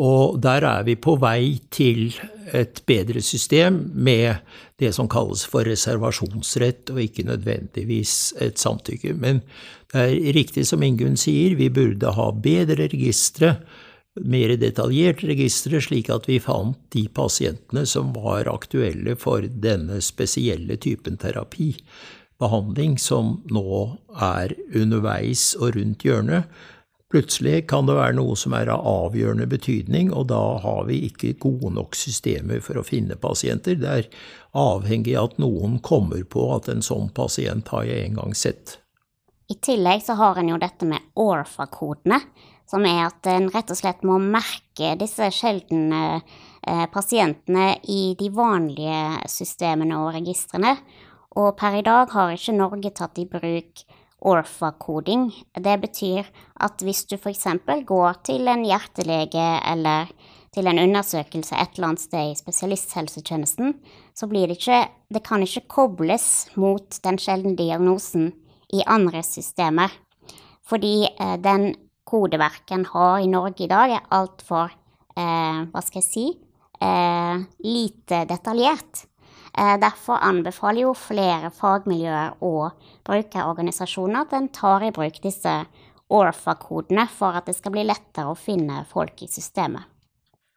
Og 0.00 0.38
der 0.40 0.64
er 0.64 0.84
vi 0.86 0.96
på 0.96 1.18
vei 1.20 1.58
til 1.72 2.14
et 2.56 2.80
bedre 2.88 3.20
system 3.22 3.82
med 3.92 4.40
det 4.80 4.94
som 4.96 5.10
kalles 5.12 5.42
for 5.48 5.68
reservasjonsrett, 5.68 6.88
og 6.94 7.02
ikke 7.04 7.26
nødvendigvis 7.28 8.32
et 8.40 8.58
samtykke. 8.58 9.12
Men 9.20 9.42
det 9.92 10.06
er 10.06 10.32
riktig 10.36 10.64
som 10.70 10.82
Ingunn 10.86 11.20
sier, 11.20 11.58
vi 11.58 11.68
burde 11.68 12.14
ha 12.16 12.30
bedre 12.32 12.88
registre, 12.88 13.58
mer 14.20 14.56
detaljerte 14.58 15.28
registre, 15.30 15.78
slik 15.84 16.08
at 16.10 16.26
vi 16.28 16.40
fant 16.42 16.80
de 16.94 17.04
pasientene 17.14 17.84
som 17.86 18.10
var 18.16 18.48
aktuelle 18.50 19.14
for 19.20 19.44
denne 19.44 20.00
spesielle 20.02 20.80
typen 20.80 21.20
terapi. 21.20 21.74
Behandling 22.40 22.96
som 22.98 23.36
nå 23.52 23.76
er 24.16 24.56
underveis 24.72 25.52
og 25.60 25.76
rundt 25.76 26.08
hjørnet, 26.08 26.48
Plutselig 27.10 27.64
kan 27.66 27.88
det 27.88 27.96
være 27.98 28.14
noe 28.20 28.36
som 28.38 28.54
er 28.54 28.68
av 28.70 28.84
avgjørende 28.86 29.48
betydning, 29.50 30.12
og 30.14 30.28
da 30.30 30.42
har 30.62 30.84
vi 30.86 31.00
ikke 31.08 31.32
gode 31.42 31.72
nok 31.74 31.98
systemer 31.98 32.62
for 32.62 32.78
å 32.78 32.86
finne 32.86 33.16
pasienter. 33.18 33.80
Det 33.80 33.94
er 33.96 34.06
avhengig 34.54 35.16
av 35.18 35.32
at 35.32 35.40
noen 35.42 35.80
kommer 35.82 36.22
på 36.22 36.46
at 36.54 36.70
en 36.70 36.84
sånn 36.86 37.10
pasient 37.16 37.72
har 37.74 37.88
jeg 37.88 38.06
en 38.06 38.20
gang 38.20 38.36
sett. 38.38 38.78
I 39.50 39.58
tillegg 39.58 40.04
så 40.06 40.14
har 40.20 40.38
en 40.38 40.52
jo 40.52 40.60
dette 40.62 40.86
med 40.86 41.10
ORFA-kodene, 41.18 42.20
som 42.70 42.86
er 42.86 43.02
at 43.08 43.26
en 43.26 43.50
rett 43.50 43.74
og 43.74 43.80
slett 43.80 44.06
må 44.06 44.20
merke 44.22 44.94
disse 45.00 45.32
sjeldne 45.34 46.20
eh, 46.20 46.84
pasientene 46.94 47.72
i 47.90 48.14
de 48.14 48.30
vanlige 48.30 49.26
systemene 49.26 49.98
og 49.98 50.12
registrene. 50.14 50.76
Og 51.42 51.56
per 51.58 51.80
i 51.80 51.82
dag 51.82 52.14
har 52.14 52.30
ikke 52.36 52.54
Norge 52.54 52.94
tatt 52.94 53.18
i 53.18 53.26
bruk 53.26 53.82
Orfa-koding. 54.20 55.30
Det 55.54 55.76
betyr 55.80 56.28
at 56.60 56.84
hvis 56.84 57.04
du 57.08 57.16
f.eks. 57.16 57.46
går 57.86 58.20
til 58.26 58.48
en 58.50 58.64
hjertelege 58.66 59.48
eller 59.72 60.12
til 60.54 60.66
en 60.66 60.80
undersøkelse 60.82 61.54
et 61.54 61.76
eller 61.76 61.92
annet 61.92 62.02
sted 62.02 62.32
i 62.32 62.38
spesialisthelsetjenesten, 62.38 63.74
så 64.14 64.26
blir 64.26 64.50
det 64.50 64.58
ikke 64.58 64.88
Det 65.10 65.22
kan 65.26 65.42
ikke 65.42 65.68
kobles 65.68 66.50
mot 66.54 66.98
den 67.02 67.18
sjeldne 67.18 67.56
diagnosen 67.56 68.32
i 68.72 68.82
andre 68.86 69.22
systemer. 69.22 69.90
Fordi 70.62 71.08
eh, 71.08 71.36
den 71.42 71.74
kodeverken 72.06 72.84
har 72.86 73.18
i 73.18 73.26
Norge 73.26 73.64
i 73.64 73.70
dag, 73.70 73.90
er 73.90 74.06
altfor 74.14 74.70
eh, 75.16 75.66
Hva 75.70 75.82
skal 75.82 76.02
jeg 76.02 76.06
si 76.06 76.26
eh, 76.80 77.42
lite 77.66 78.24
detaljert. 78.30 79.06
Eh, 79.58 79.76
derfor 79.82 80.22
anbefaler 80.22 80.84
jo 80.86 80.94
flere 80.94 81.50
fagmiljøer 81.54 82.38
og 82.46 82.76
brukerorganisasjoner 83.06 84.26
at 84.26 84.36
en 84.38 84.48
tar 84.54 84.86
i 84.86 84.92
bruk 84.94 85.18
disse 85.22 85.54
ORFA-kodene 86.10 87.06
for 87.10 87.38
at 87.38 87.48
det 87.50 87.56
skal 87.58 87.74
bli 87.74 87.84
lettere 87.86 88.30
å 88.30 88.38
finne 88.38 88.84
folk 88.90 89.22
i 89.22 89.30
systemet. 89.30 89.86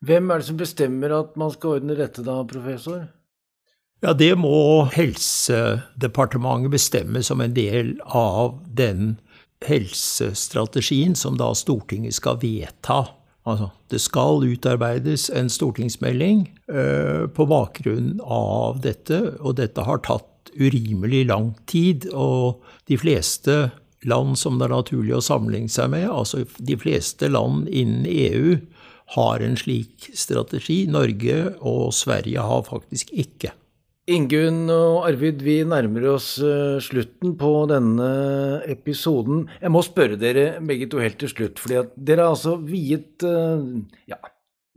Hvem 0.04 0.32
er 0.32 0.42
det 0.42 0.50
som 0.50 0.60
bestemmer 0.60 1.14
at 1.16 1.36
man 1.40 1.54
skal 1.54 1.78
ordne 1.78 1.96
dette 1.98 2.26
da, 2.26 2.42
professor? 2.48 3.06
Ja, 4.04 4.12
Det 4.14 4.34
må 4.36 4.84
Helsedepartementet 4.92 6.74
bestemme 6.74 7.24
som 7.24 7.40
en 7.42 7.54
del 7.56 7.96
av 8.04 8.60
den 8.68 9.16
helsestrategien 9.64 11.16
som 11.16 11.38
da 11.40 11.54
Stortinget 11.56 12.18
skal 12.18 12.42
vedta 12.42 13.06
Altså, 13.44 13.70
det 13.92 14.00
skal 14.00 14.46
utarbeides 14.48 15.28
en 15.36 15.50
stortingsmelding 15.52 16.46
uh, 16.72 17.28
på 17.28 17.48
bakgrunn 17.50 18.16
av 18.24 18.80
dette, 18.84 19.20
og 19.44 19.58
dette 19.60 19.84
har 19.84 20.04
tatt 20.06 20.54
urimelig 20.56 21.26
lang 21.28 21.52
tid. 21.68 22.08
Og 22.16 22.64
de 22.88 23.00
fleste 23.00 23.58
land 24.08 24.38
som 24.40 24.60
det 24.60 24.70
er 24.70 24.76
naturlig 24.76 25.18
å 25.18 25.24
sammenligne 25.24 25.72
seg 25.72 25.92
med, 25.92 26.08
altså 26.12 26.46
de 26.58 26.78
fleste 26.80 27.28
land 27.32 27.68
innen 27.68 28.08
EU, 28.08 28.56
har 29.18 29.44
en 29.44 29.60
slik 29.60 30.08
strategi. 30.18 30.86
Norge 30.90 31.42
og 31.60 31.92
Sverige 31.96 32.48
har 32.48 32.64
faktisk 32.70 33.12
ikke. 33.12 33.52
Ingunn 34.12 34.68
og 34.68 35.06
Arvid, 35.08 35.40
vi 35.46 35.62
nærmer 35.64 36.10
oss 36.18 36.36
eh, 36.44 36.76
slutten 36.84 37.38
på 37.40 37.52
denne 37.72 38.08
episoden. 38.68 39.46
Jeg 39.62 39.72
må 39.72 39.80
spørre 39.86 40.18
dere 40.20 40.60
begge 40.60 40.90
to 40.92 41.00
helt 41.00 41.22
til 41.22 41.32
slutt, 41.32 41.62
fordi 41.64 41.86
dere 41.96 42.26
har 42.26 42.34
altså 42.34 42.58
viet 42.60 43.24
eh, 43.24 43.64
ja, 44.12 44.20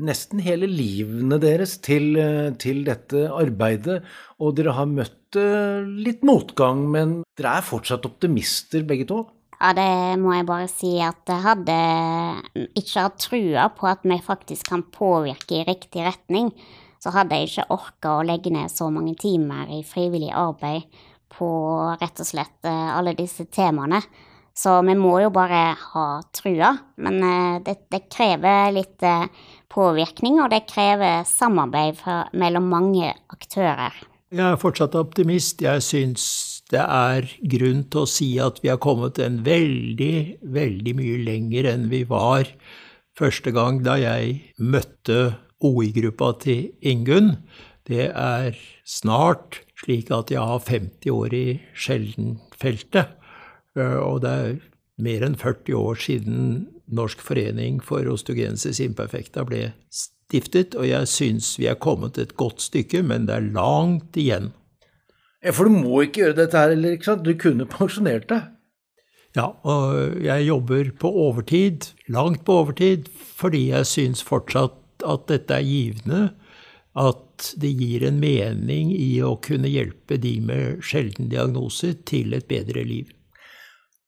nesten 0.06 0.44
hele 0.46 0.70
livene 0.70 1.40
deres 1.42 1.74
til, 1.82 2.12
eh, 2.22 2.52
til, 2.62 2.84
dette 2.86 3.24
arbeidet, 3.34 3.98
og 4.38 4.54
dere 4.60 4.76
har 4.78 4.86
møtt 4.94 5.14
litt 5.36 6.22
motgang, 6.24 6.86
men 6.94 7.18
dere 7.36 7.58
er 7.58 7.66
fortsatt 7.66 8.06
optimister 8.06 8.86
begge 8.86 9.10
to? 9.10 9.24
Ja, 9.58 9.74
det 9.74 9.90
må 10.22 10.36
jeg 10.36 10.46
bare 10.46 10.70
si 10.70 10.94
at 11.02 11.26
jeg 11.26 11.42
hadde 11.42 11.76
ikke 12.78 13.08
hatt 13.08 13.18
trua 13.26 13.66
på 13.74 13.90
at 13.90 14.06
vi 14.06 14.22
faktisk 14.22 14.70
kan 14.70 14.86
påvirke 14.94 15.64
i 15.64 15.66
riktig 15.66 16.06
retning 16.06 16.54
så 17.06 17.12
hadde 17.14 17.36
jeg 17.38 17.52
ikke 17.52 17.70
orka 17.76 18.16
å 18.16 18.24
legge 18.26 18.50
ned 18.50 18.72
så 18.72 18.88
mange 18.90 19.14
timer 19.20 19.70
i 19.70 19.84
frivillig 19.86 20.32
arbeid 20.34 20.88
på 21.30 21.48
rett 22.00 22.22
og 22.22 22.26
slett 22.26 22.66
eh, 22.66 22.88
alle 22.96 23.12
disse 23.14 23.46
temaene. 23.46 24.00
Så 24.56 24.72
vi 24.82 24.96
må 24.98 25.12
jo 25.20 25.28
bare 25.30 25.76
ha 25.78 26.06
trua. 26.34 26.72
Men 26.98 27.20
eh, 27.22 27.60
det, 27.62 27.76
det 27.94 28.08
krever 28.10 28.74
litt 28.74 29.06
eh, 29.06 29.28
påvirkning, 29.70 30.40
og 30.42 30.50
det 30.50 30.64
krever 30.66 31.22
samarbeid 31.28 32.02
mellom 32.34 32.66
mange 32.72 33.14
aktører. 33.30 33.94
Jeg 34.34 34.42
er 34.42 34.58
fortsatt 34.58 34.98
optimist. 34.98 35.62
Jeg 35.62 35.86
syns 35.86 36.26
det 36.74 36.82
er 36.82 37.30
grunn 37.54 37.86
til 37.86 38.02
å 38.02 38.10
si 38.10 38.32
at 38.42 38.58
vi 38.64 38.72
har 38.72 38.82
kommet 38.82 39.22
en 39.22 39.44
veldig, 39.46 40.42
veldig 40.42 40.98
mye 40.98 41.22
lenger 41.22 41.70
enn 41.76 41.86
vi 41.92 42.02
var 42.08 42.50
første 43.16 43.54
gang 43.54 43.84
da 43.86 43.94
jeg 44.00 44.40
møtte 44.58 45.36
OI-gruppa 45.64 46.32
til 46.42 46.70
Ingunn. 46.82 47.36
Det 47.86 48.10
er 48.10 48.56
snart 48.84 49.60
slik 49.80 50.10
at 50.14 50.32
jeg 50.32 50.42
har 50.42 50.64
50 50.66 51.12
år 51.12 51.36
i 51.36 51.46
sjeldenfeltet. 51.76 53.12
Eh, 53.76 53.98
og 54.00 54.22
det 54.24 54.32
er 54.32 54.56
mer 55.02 55.26
enn 55.26 55.38
40 55.38 55.76
år 55.78 56.00
siden 56.00 56.40
Norsk 56.86 57.22
forening 57.24 57.80
for 57.82 58.06
osteogenesis 58.06 58.78
imperfecta 58.84 59.42
ble 59.46 59.72
stiftet, 59.90 60.76
og 60.78 60.86
jeg 60.86 61.10
syns 61.10 61.56
vi 61.58 61.66
er 61.70 61.78
kommet 61.82 62.18
et 62.18 62.36
godt 62.38 62.62
stykke, 62.62 63.02
men 63.02 63.26
det 63.26 63.34
er 63.36 63.48
langt 63.54 64.16
igjen. 64.18 64.52
Ja, 65.42 65.52
For 65.52 65.66
du 65.66 65.74
må 65.74 66.02
ikke 66.06 66.24
gjøre 66.24 66.38
dette 66.40 66.58
her, 66.58 66.74
eller 66.74 66.96
ikke 66.96 67.10
sant? 67.10 67.26
Du 67.26 67.34
kunne 67.38 67.66
pensjonert 67.70 68.28
deg? 68.30 68.52
Ja, 69.36 69.50
og 69.68 70.16
jeg 70.24 70.46
jobber 70.46 70.90
på 70.96 71.10
overtid, 71.26 71.90
langt 72.08 72.46
på 72.46 72.62
overtid, 72.62 73.10
fordi 73.36 73.66
jeg 73.68 73.86
syns 73.90 74.24
fortsatt 74.24 74.78
at 75.06 75.26
dette 75.30 75.56
er 75.56 75.66
givende. 75.66 76.20
At 76.96 77.50
det 77.60 77.74
gir 77.76 78.06
en 78.08 78.20
mening 78.22 78.92
i 78.96 79.18
å 79.24 79.34
kunne 79.44 79.68
hjelpe 79.68 80.16
de 80.20 80.38
med 80.40 80.84
sjelden 80.84 81.28
diagnose 81.32 81.92
til 82.08 82.36
et 82.36 82.46
bedre 82.48 82.84
liv. 82.88 83.10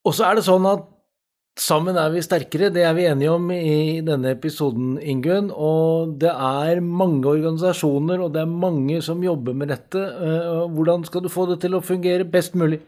Og 0.09 0.17
så 0.17 0.31
er 0.31 0.39
det 0.39 0.49
sånn 0.49 0.69
at 0.69 0.87
Sammen 1.59 1.97
er 1.99 2.13
vi 2.15 2.21
sterkere, 2.23 2.69
det 2.71 2.85
er 2.87 2.93
vi 2.95 3.09
enige 3.11 3.33
om 3.35 3.49
i 3.51 3.99
denne 4.07 4.31
episoden, 4.37 4.93
Ingunn. 5.03 5.49
Og 5.51 6.13
det 6.23 6.31
er 6.31 6.79
mange 6.79 7.27
organisasjoner, 7.27 8.23
og 8.23 8.31
det 8.37 8.45
er 8.45 8.53
mange 8.53 9.01
som 9.03 9.25
jobber 9.25 9.57
med 9.59 9.73
dette. 9.73 9.99
Eh, 9.99 10.61
hvordan 10.77 11.03
skal 11.09 11.25
du 11.25 11.29
få 11.33 11.49
det 11.51 11.59
til 11.65 11.75
å 11.75 11.83
fungere 11.83 12.29
best 12.31 12.55
mulig? 12.55 12.79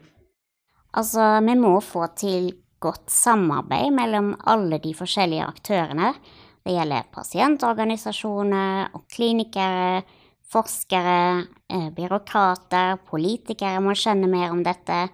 Altså, 0.95 1.33
vi 1.43 1.57
må 1.59 1.73
få 1.83 2.07
til 2.15 2.47
godt 2.81 3.11
samarbeid 3.11 3.91
mellom 3.95 4.31
alle 4.49 4.79
de 4.79 4.95
forskjellige 4.95 5.51
aktørene. 5.51 6.13
Det 6.61 6.75
gjelder 6.75 7.07
pasientorganisasjoner 7.13 8.91
og 8.93 9.05
klinikere, 9.09 10.03
forskere, 10.51 11.45
eh, 11.71 11.89
byråkrater, 11.95 12.99
politikere 13.09 13.81
må 13.81 13.95
skjønne 13.95 14.29
mer 14.29 14.51
om 14.51 14.63
dette 14.63 15.07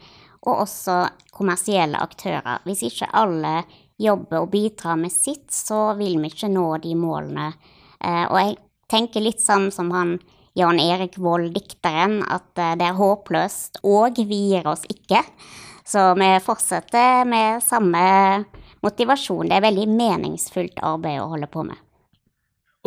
og 0.48 0.64
også 0.64 0.98
kommersielle 1.32 2.00
aktører. 2.00 2.64
Hvis 2.66 2.84
ikke 2.88 3.12
alle 3.14 3.64
jobber 4.00 4.44
og 4.44 4.52
bidrar 4.52 4.98
med 4.98 5.12
sitt, 5.12 5.52
så 5.52 5.96
vil 5.98 6.20
vi 6.22 6.32
ikke 6.32 6.50
nå 6.52 6.68
de 6.84 6.96
målene. 6.96 7.54
Eh, 8.04 8.26
og 8.26 8.38
jeg 8.38 8.58
tenker 8.90 9.24
litt 9.24 9.42
sånn 9.44 9.72
som 9.74 9.92
han 9.92 10.18
Jan 10.58 10.80
Erik 10.82 11.20
Vold, 11.22 11.52
dikteren, 11.54 12.24
at 12.24 12.58
eh, 12.58 12.76
det 12.80 12.88
er 12.90 12.98
håpløst, 12.98 13.82
og 13.86 14.18
vi 14.18 14.40
gir 14.52 14.68
oss 14.70 14.86
ikke. 14.90 15.22
Så 15.88 16.12
vi 16.20 16.32
fortsetter 16.44 17.28
med 17.30 17.64
samme 17.64 18.02
motivasjon. 18.88 19.50
Det 19.52 19.60
er 19.60 19.68
veldig 19.68 19.90
meningsfullt 19.92 20.82
arbeid 20.86 21.22
å 21.22 21.30
holde 21.36 21.52
på 21.52 21.68
med. 21.68 21.84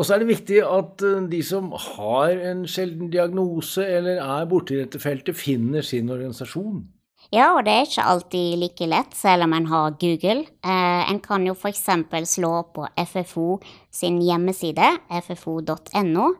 Og 0.00 0.06
så 0.06 0.14
er 0.14 0.22
det 0.22 0.30
viktig 0.30 0.62
at 0.64 1.02
eh, 1.04 1.26
de 1.28 1.42
som 1.44 1.68
har 1.76 2.32
en 2.50 2.64
sjelden 2.70 3.10
diagnose 3.12 3.84
eller 3.84 4.22
er 4.24 4.48
borti 4.48 4.78
dette 4.80 5.00
feltet, 5.02 5.36
finner 5.36 5.84
sin 5.84 6.08
organisasjon. 6.08 6.86
Ja, 7.30 7.52
og 7.54 7.66
det 7.66 7.74
er 7.74 7.84
ikke 7.86 8.06
alltid 8.10 8.56
like 8.58 8.86
lett, 8.88 9.12
selv 9.14 9.44
om 9.44 9.52
en 9.54 9.68
har 9.70 9.92
Google. 10.00 10.46
Eh, 10.64 11.02
en 11.12 11.20
kan 11.22 11.44
jo 11.46 11.54
f.eks. 11.54 11.84
slå 12.32 12.54
på 12.74 12.88
FFO 12.96 13.60
sin 13.92 14.18
hjemmeside, 14.24 14.88
ffo.no. 15.20 16.32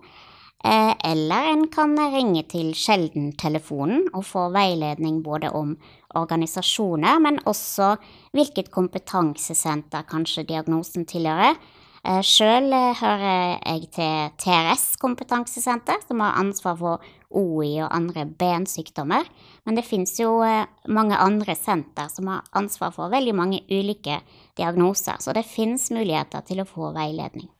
Eh, 0.64 0.94
eller 1.12 1.52
en 1.52 1.68
kan 1.72 1.94
ringe 2.14 2.42
til 2.48 2.72
Sjeldentelefonen 2.76 4.08
og 4.10 4.26
få 4.28 4.48
veiledning 4.56 5.22
både 5.24 5.52
om 5.56 5.76
organisasjoner, 6.18 7.20
men 7.22 7.38
også 7.48 7.94
hvilket 8.36 8.70
kompetansesenter 8.74 10.06
kanskje 10.08 10.48
diagnosen 10.48 11.06
tilhører. 11.08 11.58
Eh, 12.00 12.22
Sjøl 12.24 12.72
hører 12.72 13.58
jeg 13.60 13.90
til 13.92 14.30
TRS 14.40 14.94
kompetansesenter, 15.00 16.00
som 16.06 16.22
har 16.24 16.38
ansvar 16.40 16.78
for 16.80 17.08
OI 17.30 17.82
og 17.84 17.92
andre 17.92 18.24
bensykdommer. 18.24 19.28
Men 19.66 19.76
det 19.76 19.84
fins 19.84 20.16
jo 20.20 20.38
eh, 20.46 20.64
mange 20.88 21.18
andre 21.20 21.54
senter 21.58 22.08
som 22.08 22.30
har 22.32 22.48
ansvar 22.56 22.94
for 22.96 23.12
veldig 23.12 23.36
mange 23.36 23.62
ulike 23.68 24.22
diagnoser, 24.56 25.20
så 25.20 25.36
det 25.36 25.44
fins 25.48 25.90
muligheter 25.92 26.44
til 26.48 26.64
å 26.64 26.68
få 26.68 26.92
veiledning. 26.96 27.50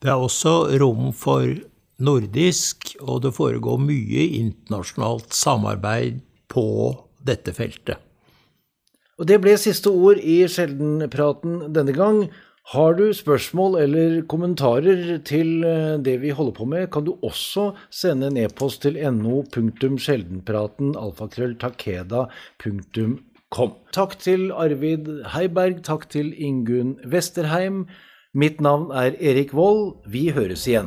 Det 0.00 0.08
er 0.08 0.20
også 0.20 0.78
rom 0.80 1.10
for 1.16 1.48
nordisk, 2.00 2.94
og 3.00 3.24
det 3.24 3.34
foregår 3.36 3.80
mye 3.80 4.26
internasjonalt 4.40 5.34
samarbeid 5.36 6.20
på 6.52 6.64
dette 7.26 7.52
feltet. 7.56 7.98
Og 9.20 9.26
Det 9.28 9.40
ble 9.42 9.56
siste 9.60 9.90
ord 9.92 10.16
i 10.24 10.48
Sjeldenpraten 10.48 11.72
denne 11.74 11.92
gang. 11.92 12.30
Har 12.70 12.94
du 12.94 13.10
spørsmål 13.12 13.80
eller 13.82 14.20
kommentarer 14.30 15.18
til 15.26 15.64
eh, 15.66 15.98
det 15.98 16.20
vi 16.22 16.30
holder 16.30 16.54
på 16.54 16.64
med, 16.68 16.90
kan 16.92 17.04
du 17.04 17.16
også 17.26 17.72
sende 17.90 18.28
en 18.30 18.36
e-post 18.38 18.82
til 18.84 18.94
no.sjeldenpraten. 19.16 20.94
Takk 23.90 24.18
til 24.22 24.52
Arvid 24.52 25.08
Heiberg, 25.34 25.82
takk 25.82 26.08
til 26.08 26.32
Ingunn 26.38 26.96
Westerheim. 27.04 27.88
Mitt 28.32 28.60
navn 28.60 28.92
er 28.94 29.18
Erik 29.18 29.52
Vold. 29.52 29.96
Vi 30.06 30.30
høres 30.30 30.68
igjen. 30.70 30.86